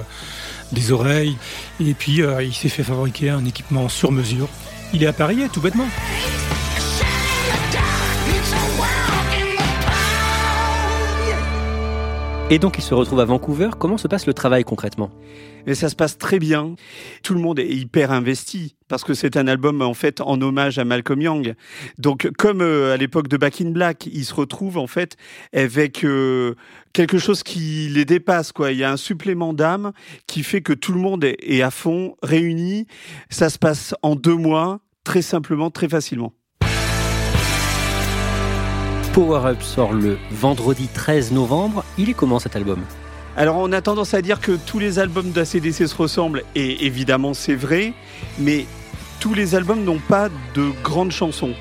des 0.73 0.93
oreilles. 0.93 1.37
Et 1.81 1.95
puis, 1.95 2.23
euh, 2.23 2.43
il 2.43 2.55
s'est 2.55 2.69
fait 2.69 2.85
fabriquer 2.85 3.31
un 3.31 3.45
équipement 3.45 3.89
sur 3.89 4.13
mesure. 4.13 4.49
Il 4.93 5.03
est 5.03 5.07
appareillé, 5.07 5.49
tout 5.49 5.61
bêtement. 5.61 5.87
Et 12.49 12.59
donc 12.61 12.79
il 12.79 12.83
se 12.83 12.95
retrouve 12.95 13.21
à 13.21 13.25
Vancouver. 13.25 13.71
Comment 13.79 13.99
se 13.99 14.07
passe 14.07 14.27
le 14.27 14.33
travail 14.33 14.63
concrètement? 14.63 15.11
Et 15.67 15.75
ça 15.75 15.89
se 15.89 15.97
passe 15.97 16.17
très 16.19 16.39
bien. 16.39 16.77
Tout 17.23 17.35
le 17.35 17.41
monde 17.41 17.59
est 17.59 17.69
hyper 17.69 18.13
investi 18.13 18.77
parce 18.89 19.05
que 19.05 19.15
c'est 19.15 19.37
un 19.37 19.49
album 19.49 19.83
en 19.83 19.95
fait 19.95 20.21
en 20.21 20.41
hommage 20.41 20.79
à 20.79 20.85
Malcolm 20.85 21.21
Young. 21.21 21.55
Donc 21.99 22.31
comme 22.39 22.61
euh, 22.61 22.95
à 22.95 22.97
l'époque 22.97 23.29
de 23.29 23.37
Back 23.37 23.61
in 23.61 23.71
Black, 23.71 24.07
ils 24.07 24.25
se 24.25 24.35
retrouvent 24.35 24.79
en 24.79 24.87
fait 24.87 25.17
avec 25.53 26.05
euh, 26.05 26.55
quelque 26.93 27.19
chose 27.19 27.43
qui 27.43 27.89
les 27.89 28.05
dépasse 28.05 28.53
quoi. 28.53 28.73
Il 28.73 28.79
y 28.79 28.85
a 28.85 28.91
un 28.93 28.97
supplément 28.97 29.53
d'âme 29.53 29.93
qui 30.27 30.43
fait 30.43 30.61
que 30.61 30.73
tout 30.73 30.93
le 30.93 31.01
monde 31.01 31.25
est 31.25 31.63
à 31.63 31.71
fond 31.71 32.17
réuni. 32.23 32.87
Ça 33.29 33.51
se 33.51 33.59
passe 33.59 33.95
en 34.03 34.15
deux 34.15 34.37
mois, 34.37 34.81
très 35.05 35.23
simplement, 35.23 35.71
très 35.71 35.89
facilement. 35.89 36.33
Power 39.13 39.47
Up 39.47 39.63
sort 39.63 39.95
le 39.95 40.19
vendredi 40.31 40.89
13 40.93 41.33
novembre. 41.33 41.85
Il 41.97 42.11
est 42.11 42.15
comment 42.15 42.39
cet 42.39 42.55
album? 42.55 42.85
Alors 43.37 43.57
on 43.59 43.71
a 43.73 43.83
tendance 43.83 44.15
à 44.15 44.23
dire 44.23 44.41
que 44.41 44.53
tous 44.53 44.79
les 44.79 44.99
albums 44.99 45.31
d'ACDC 45.31 45.87
se 45.87 45.95
ressemblent, 45.95 46.43
et 46.55 46.87
évidemment 46.87 47.35
c'est 47.35 47.55
vrai, 47.55 47.93
mais 48.39 48.67
tous 49.21 49.35
les 49.35 49.55
albums 49.55 49.85
n'ont 49.85 50.01
pas 50.09 50.31
de 50.55 50.71
grandes 50.83 51.13
chansons, 51.13 51.53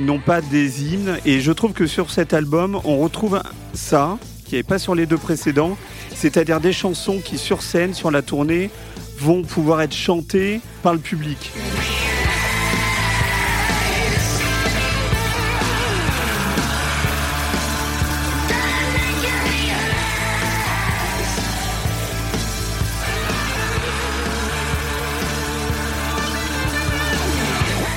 n'ont 0.00 0.18
pas 0.18 0.40
des 0.40 0.82
hymnes, 0.82 1.18
et 1.26 1.40
je 1.40 1.52
trouve 1.52 1.72
que 1.72 1.86
sur 1.86 2.10
cet 2.10 2.32
album 2.32 2.80
on 2.84 2.98
retrouve 2.98 3.42
ça, 3.74 4.18
qui 4.46 4.54
n'est 4.54 4.62
pas 4.62 4.78
sur 4.78 4.94
les 4.94 5.06
deux 5.06 5.18
précédents, 5.18 5.76
c'est-à-dire 6.14 6.58
des 6.58 6.72
chansons 6.72 7.20
qui 7.22 7.36
sur 7.36 7.62
scène, 7.62 7.92
sur 7.92 8.10
la 8.10 8.22
tournée, 8.22 8.70
vont 9.18 9.42
pouvoir 9.42 9.82
être 9.82 9.94
chantées 9.94 10.60
par 10.82 10.94
le 10.94 10.98
public. 10.98 11.52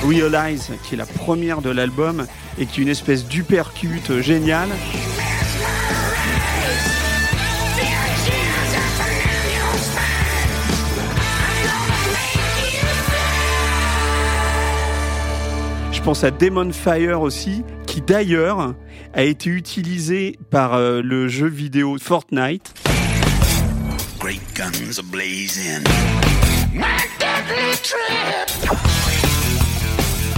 Realize, 0.04 0.70
qui 0.82 0.94
est 0.94 0.98
la 0.98 1.06
première 1.06 1.62
de 1.62 1.70
l'album 1.70 2.26
et 2.58 2.66
qui 2.66 2.80
est 2.80 2.82
une 2.82 2.88
espèce 2.88 3.26
d'upercute 3.26 4.20
géniale. 4.20 4.68
Je 15.92 16.00
pense 16.02 16.22
à 16.22 16.30
Demon 16.30 16.70
Fire 16.70 17.22
aussi, 17.22 17.64
qui 17.86 18.02
d'ailleurs 18.02 18.74
a 19.14 19.22
été 19.22 19.48
utilisé 19.48 20.38
par 20.50 20.74
euh, 20.74 21.00
le 21.00 21.28
jeu 21.28 21.46
vidéo 21.46 21.96
Fortnite. 21.98 22.74
Great 24.18 24.42
guns 24.54 25.00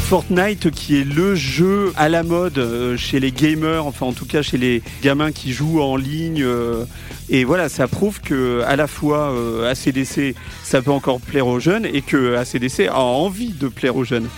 Fortnite 0.08 0.70
qui 0.70 1.00
est 1.00 1.04
le 1.04 1.34
jeu 1.34 1.92
à 1.96 2.08
la 2.08 2.22
mode 2.22 2.58
euh, 2.58 2.96
chez 2.96 3.18
les 3.18 3.32
gamers, 3.32 3.86
enfin 3.86 4.06
en 4.06 4.12
tout 4.12 4.24
cas 4.24 4.40
chez 4.40 4.56
les 4.56 4.80
gamins 5.02 5.32
qui 5.32 5.52
jouent 5.52 5.80
en 5.80 5.96
ligne. 5.96 6.44
Euh, 6.44 6.84
et 7.28 7.42
voilà, 7.42 7.68
ça 7.68 7.88
prouve 7.88 8.20
que 8.20 8.62
à 8.68 8.76
la 8.76 8.86
fois 8.86 9.34
ACDC 9.68 10.36
ça 10.62 10.80
peut 10.80 10.92
encore 10.92 11.20
plaire 11.20 11.48
aux 11.48 11.58
jeunes 11.58 11.86
et 11.86 12.02
que 12.02 12.36
ACDC 12.36 12.88
a 12.88 13.00
envie 13.00 13.48
de 13.48 13.66
plaire 13.66 13.96
aux 13.96 14.04
jeunes. 14.04 14.28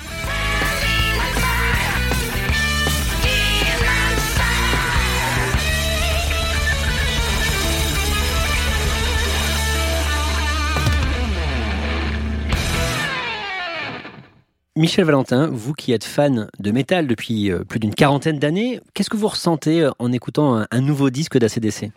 Michel 14.78 15.06
Valentin, 15.06 15.48
vous 15.48 15.72
qui 15.72 15.90
êtes 15.90 16.04
fan 16.04 16.48
de 16.60 16.70
métal 16.70 17.08
depuis 17.08 17.50
euh, 17.50 17.64
plus 17.64 17.80
d'une 17.80 17.96
quarantaine 17.96 18.38
d'années, 18.38 18.80
qu'est-ce 18.94 19.10
que 19.10 19.16
vous 19.16 19.26
ressentez 19.26 19.82
euh, 19.82 19.90
en 19.98 20.12
écoutant 20.12 20.64
un, 20.70 20.80
nouveau 20.80 21.10
disque 21.10 21.36
d'ACDC 21.36 21.90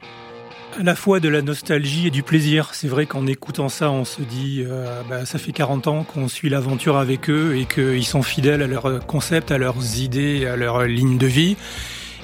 à 0.80 0.84
la 0.84 0.96
fois 0.96 1.20
de 1.20 1.30
la 1.30 1.44
nostalgie 1.44 2.08
et 2.08 2.10
du 2.10 2.24
plaisir. 2.24 2.72
C'est 2.74 2.88
vrai 2.88 3.06
qu'en 3.06 3.28
écoutant 3.28 3.70
ça, 3.70 3.91
on 3.91 4.04
se 4.04 4.24
dit, 4.24 4.63
euh, 4.65 5.02
bah, 5.08 5.28
ça 5.28 5.38
fait 5.38 5.52
40 5.52 5.86
ans 5.88 6.04
qu'on 6.04 6.28
suit 6.28 6.50
l'aventure 6.50 6.98
avec 6.98 7.30
eux 7.30 7.56
et 7.56 7.65
qu'ils 7.65 8.06
sont 8.06 8.24
fidèles 8.24 8.63
à 8.63 8.67
leurs 8.67 9.06
concepts, 9.06 9.52
à 9.52 9.60
leurs 9.60 10.00
idées, 10.00 10.48
à 10.48 10.56
leur 10.56 10.86
ligne 10.86 11.20
de 11.20 11.28
vie. 11.28 11.58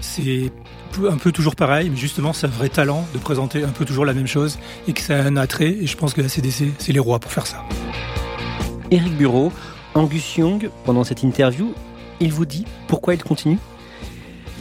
C'est 0.02 0.52
un 1.08 1.18
peu 1.18 1.32
toujours 1.32 1.56
pareil, 1.56 1.92
mais 1.92 1.98
justement, 1.98 2.34
c'est 2.34 2.48
un 2.48 2.50
vrai 2.50 2.70
talent 2.70 3.06
de 3.14 3.20
présenter 3.20 3.64
un 3.64 3.70
peu 3.70 3.86
toujours 3.86 4.06
la 4.06 4.14
même 4.14 4.28
chose 4.28 4.58
et 4.88 4.94
que 4.94 5.02
ça 5.02 5.18
a 5.18 5.22
un 5.22 5.38
attrait. 5.38 5.70
Et 5.70 5.86
je 5.86 5.98
pense 5.98 6.16
que 6.16 6.22
la 6.22 6.30
CDC, 6.30 6.72
c'est 6.80 6.94
les 6.94 7.00
rois 7.00 7.20
pour 7.20 7.32
faire 7.32 7.46
ça. 7.46 7.64
Éric 8.90 9.18
Bureau, 9.18 9.52
Angus 9.98 10.38
Young, 10.38 10.70
pendant 10.86 11.04
cette 11.04 11.24
interview, 11.24 11.74
il 12.20 12.32
vous 12.32 12.46
dit 12.46 12.66
pourquoi 12.88 13.16
il 13.16 13.24
continue? 13.24 13.58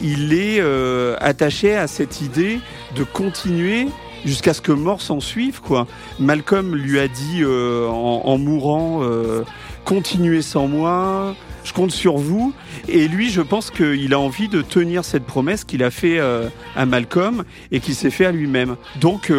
Il 0.01 0.33
est 0.33 0.59
euh, 0.59 1.15
attaché 1.19 1.75
à 1.75 1.87
cette 1.87 2.21
idée 2.21 2.59
de 2.95 3.03
continuer 3.03 3.87
jusqu'à 4.25 4.55
ce 4.55 4.61
que 4.61 4.71
mort 4.71 5.01
s'en 5.01 5.19
suive. 5.19 5.61
Quoi. 5.61 5.87
Malcolm 6.19 6.75
lui 6.75 6.99
a 6.99 7.07
dit 7.07 7.41
euh, 7.41 7.87
en, 7.87 8.37
mourant 8.39 9.03
euh, 9.03 9.43
Continuez 9.85 10.41
sans 10.41 10.67
moi, 10.67 11.35
je 11.63 11.71
compte 11.71 11.91
sur 11.91 12.17
vous. 12.17 12.53
Et 12.87 13.07
lui, 13.07 13.29
je 13.29 13.41
pense 13.41 13.69
qu'il 13.69 14.13
a 14.13 14.19
envie 14.19 14.49
de 14.49 14.61
tenir 14.63 15.05
cette 15.05 15.23
promesse 15.23 15.63
qu'il 15.63 15.83
a 15.83 15.91
fait 15.91 16.19
à 16.19 16.85
Malcolm 16.85 17.43
et 17.71 17.79
qu'il 17.79 17.95
s'est 17.95 18.09
fait 18.09 18.25
à 18.25 18.31
lui-même. 18.31 18.75
Donc, 18.99 19.31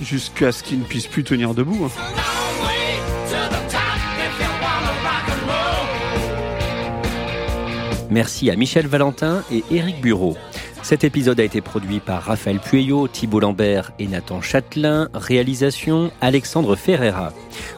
jusqu'à 0.00 0.52
ce 0.52 0.62
qu'il 0.62 0.78
ne 0.78 0.84
puisse 0.84 1.06
plus 1.06 1.22
tenir 1.22 1.54
debout. 1.54 1.86
Hein. 1.86 2.43
Merci 8.14 8.48
à 8.48 8.54
Michel 8.54 8.86
Valentin 8.86 9.42
et 9.50 9.64
Éric 9.72 10.00
Bureau. 10.00 10.36
Cet 10.84 11.02
épisode 11.02 11.40
a 11.40 11.42
été 11.42 11.60
produit 11.60 11.98
par 11.98 12.22
Raphaël 12.22 12.60
Pueyo, 12.60 13.08
Thibault 13.08 13.40
Lambert 13.40 13.90
et 13.98 14.06
Nathan 14.06 14.40
Châtelain. 14.40 15.08
Réalisation 15.14 16.12
Alexandre 16.20 16.76
Ferreira. 16.76 17.32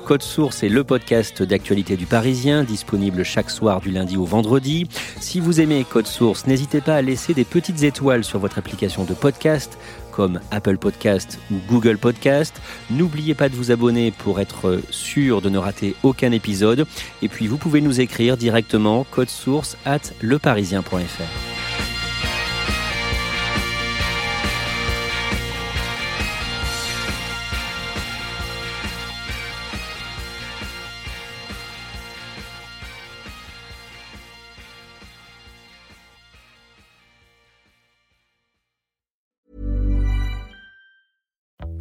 Code 0.04 0.22
Source 0.22 0.62
est 0.62 0.68
le 0.68 0.84
podcast 0.84 1.42
d'actualité 1.42 1.96
du 1.96 2.04
Parisien, 2.04 2.64
disponible 2.64 3.22
chaque 3.22 3.48
soir 3.48 3.80
du 3.80 3.90
lundi 3.90 4.18
au 4.18 4.24
vendredi. 4.24 4.86
Si 5.20 5.40
vous 5.40 5.62
aimez 5.62 5.86
Code 5.88 6.06
Source, 6.06 6.46
n'hésitez 6.46 6.82
pas 6.82 6.96
à 6.96 7.02
laisser 7.02 7.32
des 7.32 7.44
petites 7.44 7.82
étoiles 7.82 8.22
sur 8.22 8.38
votre 8.38 8.58
application 8.58 9.04
de 9.04 9.14
podcast 9.14 9.78
comme 10.16 10.40
Apple 10.50 10.78
Podcast 10.78 11.38
ou 11.52 11.56
Google 11.68 11.98
Podcast. 11.98 12.60
N'oubliez 12.90 13.34
pas 13.34 13.50
de 13.50 13.54
vous 13.54 13.70
abonner 13.70 14.10
pour 14.10 14.40
être 14.40 14.80
sûr 14.90 15.42
de 15.42 15.50
ne 15.50 15.58
rater 15.58 15.94
aucun 16.02 16.32
épisode. 16.32 16.86
Et 17.20 17.28
puis 17.28 17.46
vous 17.46 17.58
pouvez 17.58 17.82
nous 17.82 18.00
écrire 18.00 18.38
directement 18.38 19.04
code 19.10 19.28
source 19.28 19.76
at 19.84 20.00
leparisien.fr. 20.22 21.55